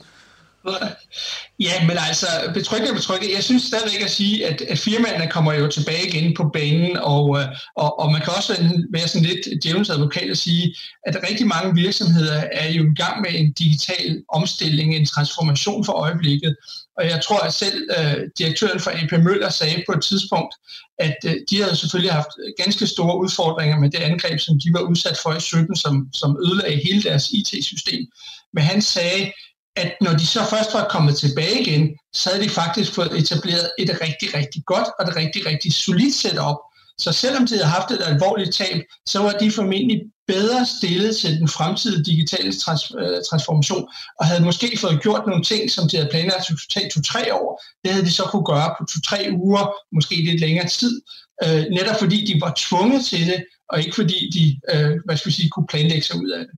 [1.60, 3.36] Ja, men altså, betryggende betryggende.
[3.36, 7.40] Jeg synes stadigvæk at sige, at, at firmaerne kommer jo tilbage igen på banen, og,
[7.40, 7.46] øh,
[7.76, 8.54] og, og man kan også
[8.92, 10.76] være sådan lidt djævelens advokat og sige,
[11.08, 15.94] at rigtig mange virksomheder er jo i gang med en digital omstilling, en transformation for
[15.94, 16.56] øjeblikket.
[16.98, 20.56] Og jeg tror, at selv uh, direktøren for AP Møller sagde på et tidspunkt,
[21.00, 24.80] at uh, de havde selvfølgelig haft ganske store udfordringer med det angreb, som de var
[24.80, 28.06] udsat for i 17, som, som ødelagde hele deres IT-system.
[28.54, 29.32] Men han sagde,
[29.78, 33.70] at når de så først var kommet tilbage igen, så havde de faktisk fået etableret
[33.80, 36.58] et rigtig, rigtig godt og et rigtig, rigtig solidt setup.
[37.00, 41.40] Så selvom de havde haft et alvorligt tab, så var de formentlig bedre stillet til
[41.40, 43.88] den fremtidige digitale trans- øh, transformation,
[44.20, 47.64] og havde måske fået gjort nogle ting, som de havde planlagt at tage to-tre år.
[47.84, 49.64] Det havde de så kunne gøre på to-tre uger,
[49.96, 51.02] måske lidt længere tid,
[51.44, 55.30] øh, netop fordi de var tvunget til det, og ikke fordi de øh, hvad skal
[55.30, 56.56] vi sige, kunne planlægge sig ud af det.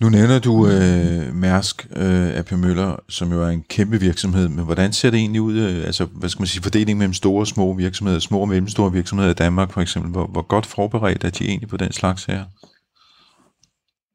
[0.00, 4.64] Nu nævner du øh, Mærsk øh, AP Møller, som jo er en kæmpe virksomhed, men
[4.64, 7.46] hvordan ser det egentlig ud, øh, altså hvad skal man sige, fordelingen mellem store og
[7.46, 11.30] små virksomheder, små og mellemstore virksomheder i Danmark for eksempel, hvor, hvor godt forberedt er
[11.30, 12.44] de egentlig på den slags her?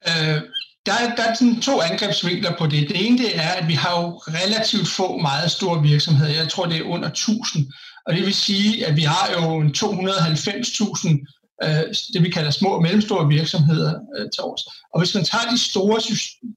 [0.07, 0.41] Øh,
[0.85, 2.89] der, er, der er sådan to angrebsvinkler på det.
[2.89, 6.33] Det ene det er, at vi har jo relativt få meget store virksomheder.
[6.33, 7.71] Jeg tror, det er under 1000.
[8.05, 12.81] Og det vil sige, at vi har jo 290.000 Øh, det vi kalder små og
[12.81, 14.63] mellemstore virksomheder øh, til års.
[14.93, 15.99] Og hvis man tager de store,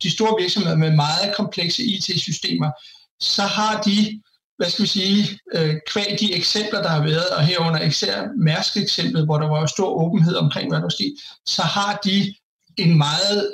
[0.03, 2.71] de store virksomheder med meget komplekse IT-systemer,
[3.21, 4.23] så har de,
[4.57, 9.25] hvad skal vi sige, øh, kvæg de eksempler, der har været, og herunder især Mærsk-eksemplet,
[9.25, 11.15] hvor der var stor åbenhed omkring, hvad der skete,
[11.47, 12.35] så har de
[12.79, 13.51] en meget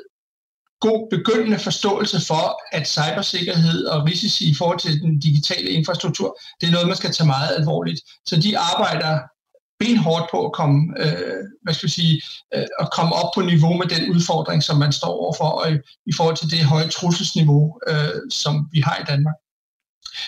[0.81, 6.67] god begyndende forståelse for, at cybersikkerhed og risici i forhold til den digitale infrastruktur, det
[6.67, 8.01] er noget, man skal tage meget alvorligt.
[8.27, 9.19] Så de arbejder
[9.79, 12.23] benhårdt på at komme, øh, hvad skal vi sige,
[12.55, 15.77] øh, at komme op på niveau med den udfordring, som man står overfor, og i,
[16.07, 19.35] i forhold til det høje trusselsniveau, øh, som vi har i Danmark.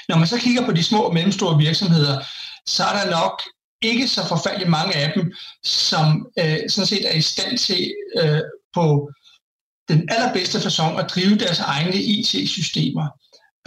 [0.08, 2.20] Når man så kigger på de små og mellemstore virksomheder,
[2.66, 3.42] så er der nok
[3.82, 5.32] ikke så forfærdeligt mange af dem,
[5.64, 8.40] som øh, sådan set er i stand til øh,
[8.74, 9.10] på
[9.88, 13.06] den allerbedste façon at drive deres egne IT-systemer.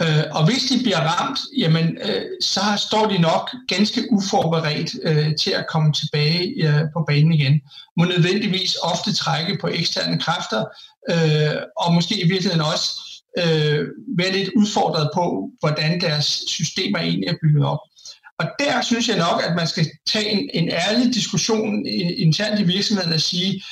[0.02, 5.36] Øh, og hvis de bliver ramt, jamen, øh, så står de nok ganske uforberedt øh,
[5.36, 7.60] til at komme tilbage øh, på banen igen.
[7.96, 10.64] Må nødvendigvis ofte trække på eksterne kræfter,
[11.10, 12.90] øh, og måske i virkeligheden også
[13.38, 13.88] øh,
[14.18, 17.78] være lidt udfordret på, hvordan deres systemer egentlig er bygget op.
[18.38, 22.60] Og der synes jeg nok, at man skal tage en, en ærlig diskussion øh, internt
[22.60, 23.62] i virksomheden og sige,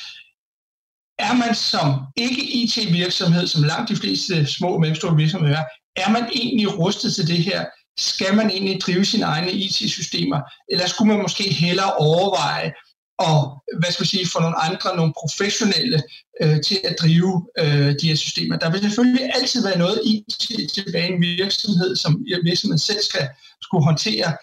[1.18, 5.64] er man som ikke-IT-virksomhed, som langt de fleste små og mellemstore virksomheder er,
[5.96, 7.64] er man egentlig rustet til det her?
[7.98, 10.40] Skal man egentlig drive sine egne IT-systemer?
[10.68, 12.72] Eller skulle man måske hellere overveje
[13.18, 16.02] at hvad skal vi sige, få nogle andre, nogle professionelle
[16.42, 18.56] øh, til at drive øh, de her systemer.
[18.56, 23.28] Der vil selvfølgelig altid være noget IT tilbage i en virksomhed, som virksomheden selv skal
[23.62, 24.36] skulle håndtere,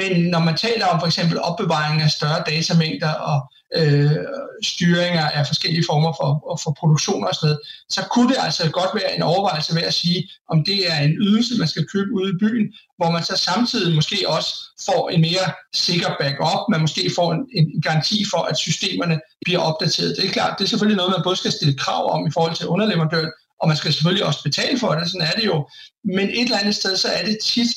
[0.00, 4.10] men når man taler om for eksempel opbevaring af større datamængder og øh,
[4.62, 8.90] styringer af forskellige former for, for produktion og sådan noget, så kunne det altså godt
[8.94, 12.30] være en overvejelse ved at sige, om det er en ydelse, man skal købe ude
[12.30, 12.66] i byen,
[12.98, 14.50] hvor man så samtidig måske også
[14.86, 19.60] får en mere sikker backup, man måske får en, en garanti for, at systemerne bliver
[19.60, 20.16] opdateret.
[20.16, 22.54] Det er klart, det er selvfølgelig noget, man både skal stille krav om i forhold
[22.54, 25.68] til underleverandøren, og man skal selvfølgelig også betale for det, sådan er det jo.
[26.04, 27.70] Men et eller andet sted, så er det tit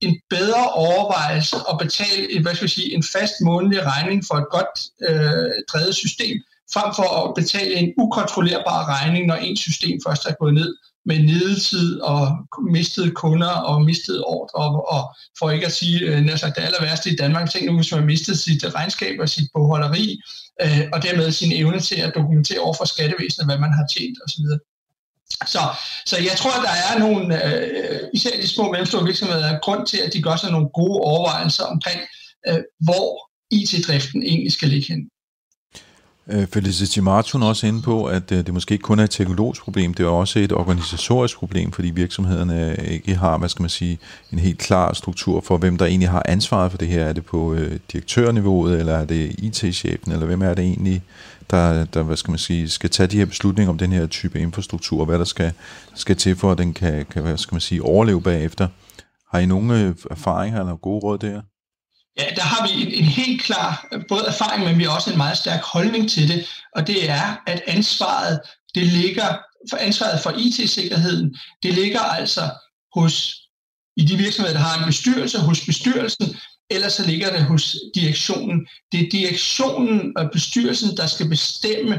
[0.00, 4.34] en bedre overvejelse at betale en, hvad skal jeg sige, en fast månedlig regning for
[4.34, 4.72] et godt
[5.08, 6.36] øh, drevet system,
[6.72, 10.76] frem for at betale en ukontrollerbar regning, når ens system først er gået ned
[11.06, 12.22] med nedetid og
[12.70, 15.02] mistede kunder og mistede ordre, og, og
[15.38, 18.36] for ikke at sige øh, det aller værste i Danmark, tænk nu, hvis man mistede
[18.36, 20.20] sit regnskab og sit bogholderi,
[20.62, 24.18] øh, og dermed sin evne til at dokumentere over for skattevæsenet, hvad man har tjent
[24.24, 24.44] osv.
[25.46, 25.60] Så,
[26.06, 29.86] så jeg tror, at der er nogle, øh, især de små og mellemstore virksomheder, grund
[29.86, 32.00] til, at de gør sig nogle gode overvejelser omkring,
[32.48, 35.10] øh, hvor IT-driften egentlig skal ligge hen.
[36.30, 39.62] Øh, Felicity Martin også inde på, at øh, det måske ikke kun er et teknologisk
[39.62, 43.70] problem, det er også et organisatorisk problem, fordi virksomhederne øh, ikke har, hvad skal man
[43.70, 43.98] sige,
[44.32, 47.04] en helt klar struktur for, hvem der egentlig har ansvaret for det her.
[47.04, 47.56] Er det på
[47.92, 51.02] direktørniveauet, eller er det IT-chefen, eller hvem er det egentlig,
[51.50, 54.40] der, der hvad skal man sige, skal tage de her beslutninger om den her type
[54.40, 55.52] infrastruktur, og hvad der skal,
[55.94, 58.68] skal til for, at den kan, kan hvad skal man sige, overleve bagefter.
[59.30, 61.40] Har I nogle øh, erfaringer eller gode råd der?
[62.18, 65.16] Ja, der har vi en, en helt klar både erfaring, men vi har også en
[65.16, 66.46] meget stærk holdning til det,
[66.76, 68.40] og det er, at ansvaret,
[68.74, 69.38] det ligger,
[69.70, 72.50] for ansvaret for IT-sikkerheden, det ligger altså
[72.94, 73.34] hos,
[73.96, 76.36] i de virksomheder, der har en bestyrelse, hos bestyrelsen,
[76.70, 78.66] ellers så ligger det hos direktionen.
[78.92, 81.98] Det er direktionen og bestyrelsen, der skal bestemme,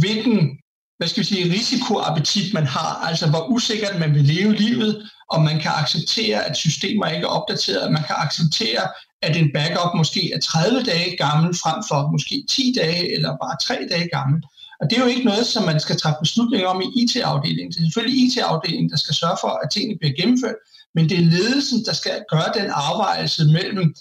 [0.00, 0.58] hvilken
[0.98, 5.42] hvad skal vi sige, risikoappetit man har, altså hvor usikkert man vil leve livet, om
[5.42, 8.82] man kan acceptere, at systemer ikke er opdateret, at man kan acceptere,
[9.22, 13.56] at en backup måske er 30 dage gammel, frem for måske 10 dage eller bare
[13.62, 14.42] 3 dage gammel.
[14.80, 17.72] Og det er jo ikke noget, som man skal træffe beslutninger om i IT-afdelingen.
[17.72, 20.58] Det er selvfølgelig IT-afdelingen, der skal sørge for, at tingene bliver gennemført,
[20.94, 23.94] men det er ledelsen, der skal gøre den afvejelse mellem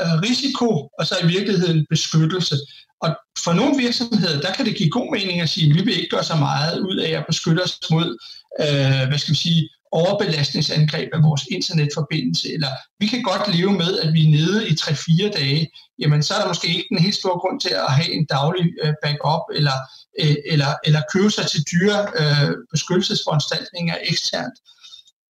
[0.00, 2.56] øh, risiko og så i virkeligheden beskyttelse.
[3.02, 5.96] Og for nogle virksomheder, der kan det give god mening at sige, at vi vil
[5.96, 8.08] ikke gøre så meget ud af at beskytte os mod,
[8.60, 9.68] øh, hvad skal vi sige,
[10.02, 14.72] overbelastningsangreb af vores internetforbindelse, eller vi kan godt leve med, at vi er nede i
[14.72, 18.10] 3-4 dage, jamen så er der måske ikke en helt stor grund til at have
[18.18, 19.78] en daglig øh, backup, eller,
[20.20, 24.56] øh, eller, eller købe sig til dyre øh, beskyttelsesforanstaltninger eksternt.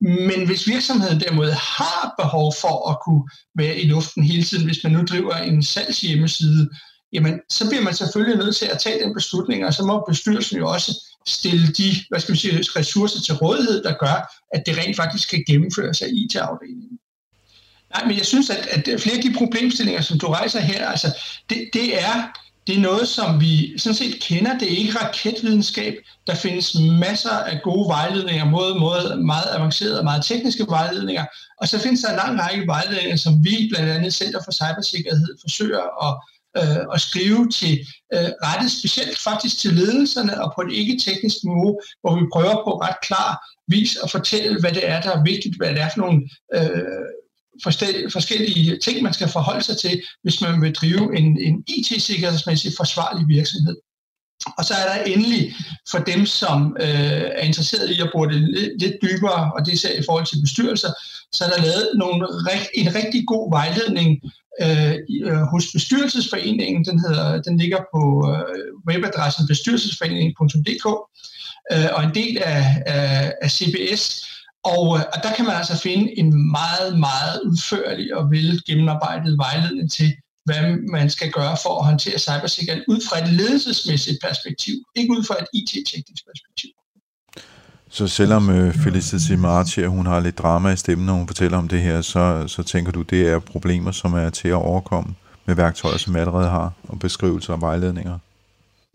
[0.00, 4.84] Men hvis virksomheden derimod har behov for at kunne være i luften hele tiden, hvis
[4.84, 6.70] man nu driver en salgshjemmeside,
[7.12, 10.58] jamen så bliver man selvfølgelig nødt til at tage den beslutning, og så må bestyrelsen
[10.58, 10.92] jo også
[11.26, 15.30] stille de hvad skal vi sige, ressourcer til rådighed, der gør, at det rent faktisk
[15.30, 16.98] kan gennemføres af IT-afdelingen.
[17.94, 21.18] Nej, men jeg synes, at, at flere af de problemstillinger, som du rejser her, altså,
[21.50, 22.32] det, det er
[22.66, 24.58] det er noget, som vi sådan set kender.
[24.58, 25.94] Det er ikke raketvidenskab.
[26.26, 31.24] Der findes masser af gode vejledninger, både, både meget avancerede og meget tekniske vejledninger.
[31.60, 35.28] Og så findes der en lang række vejledninger, som vi, blandt andet Center for Cybersikkerhed,
[35.40, 36.12] forsøger at,
[36.58, 37.74] øh, at skrive til
[38.14, 42.72] øh, rettet specielt faktisk til ledelserne og på et ikke-teknisk niveau, hvor vi prøver på
[42.84, 43.30] ret klar
[43.68, 46.20] vis at fortælle, hvad det er, der er vigtigt, hvad det er for nogle
[46.54, 47.08] øh,
[48.12, 53.28] forskellige ting, man skal forholde sig til, hvis man vil drive en, en IT-sikkerhedsmæssigt forsvarlig
[53.28, 53.76] virksomhed.
[54.58, 55.54] Og så er der endelig
[55.90, 59.84] for dem, som øh, er interesseret i at bruge det lidt, lidt dybere, og det
[59.84, 60.92] er i forhold til bestyrelser,
[61.32, 62.26] så er der lavet nogle,
[62.74, 64.20] en rigtig god vejledning
[64.62, 64.94] øh,
[65.24, 66.84] øh, hos bestyrelsesforeningen.
[66.84, 70.86] Den, hedder, den ligger på øh, webadressen bestyrelsesforeningen.dk,
[71.72, 74.33] øh, og en del af, af, af CBS
[74.64, 79.38] og, øh, og der kan man altså finde en meget, meget udførlig og vel gennemarbejdet
[79.38, 80.62] vejledning til, hvad
[80.92, 85.34] man skal gøre for at håndtere cybersikkerhed ud fra et ledelsesmæssigt perspektiv, ikke ud fra
[85.42, 86.70] et IT-teknisk perspektiv.
[87.90, 91.68] Så selvom øh, Felicity Marti, hun har lidt drama i stemmen, når hun fortæller om
[91.68, 95.14] det her, så, så tænker du, det er problemer, som er til at overkomme
[95.46, 98.18] med værktøjer, som vi allerede har, og beskrivelser og vejledninger?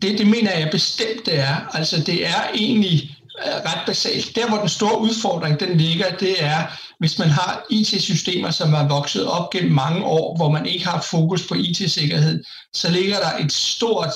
[0.02, 1.76] Det, det mener jeg bestemt, det er.
[1.76, 4.36] Altså det er egentlig ret basalt.
[4.36, 6.66] Der, hvor den store udfordring den ligger, det er,
[6.98, 11.00] hvis man har IT-systemer, som er vokset op gennem mange år, hvor man ikke har
[11.10, 14.12] fokus på IT-sikkerhed, så ligger der et stort,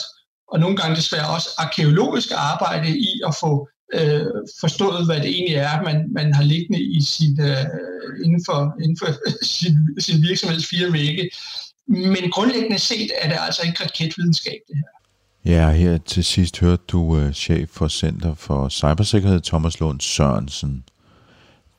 [0.48, 4.26] og nogle gange desværre også arkeologisk arbejde i at få øh,
[4.60, 7.64] forstået, hvad det egentlig er, man, man har liggende i sin, øh,
[8.24, 9.08] inden for, inden for
[9.56, 11.30] sin, sin virksomheds fire vægge.
[11.88, 14.94] men grundlæggende set er det altså ikke raketvidenskab, det her.
[15.44, 20.84] Ja, her til sidst hørte du øh, chef for Center for Cybersikkerhed, Thomas Lund Sørensen.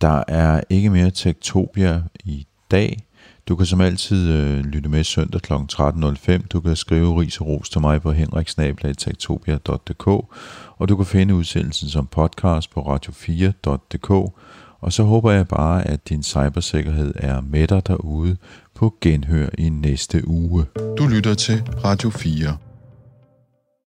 [0.01, 2.99] Der er ikke mere Tektopia i dag.
[3.47, 5.53] Du kan som altid øh, lytte med søndag kl.
[5.53, 6.47] 13.05.
[6.47, 10.07] Du kan skrive ris og ros til mig på henriksnabla.tektopia.dk
[10.77, 14.33] og du kan finde udsendelsen som podcast på radio4.dk
[14.81, 18.37] og så håber jeg bare, at din cybersikkerhed er med dig derude
[18.75, 20.65] på genhør i næste uge.
[20.97, 22.57] Du lytter til Radio 4.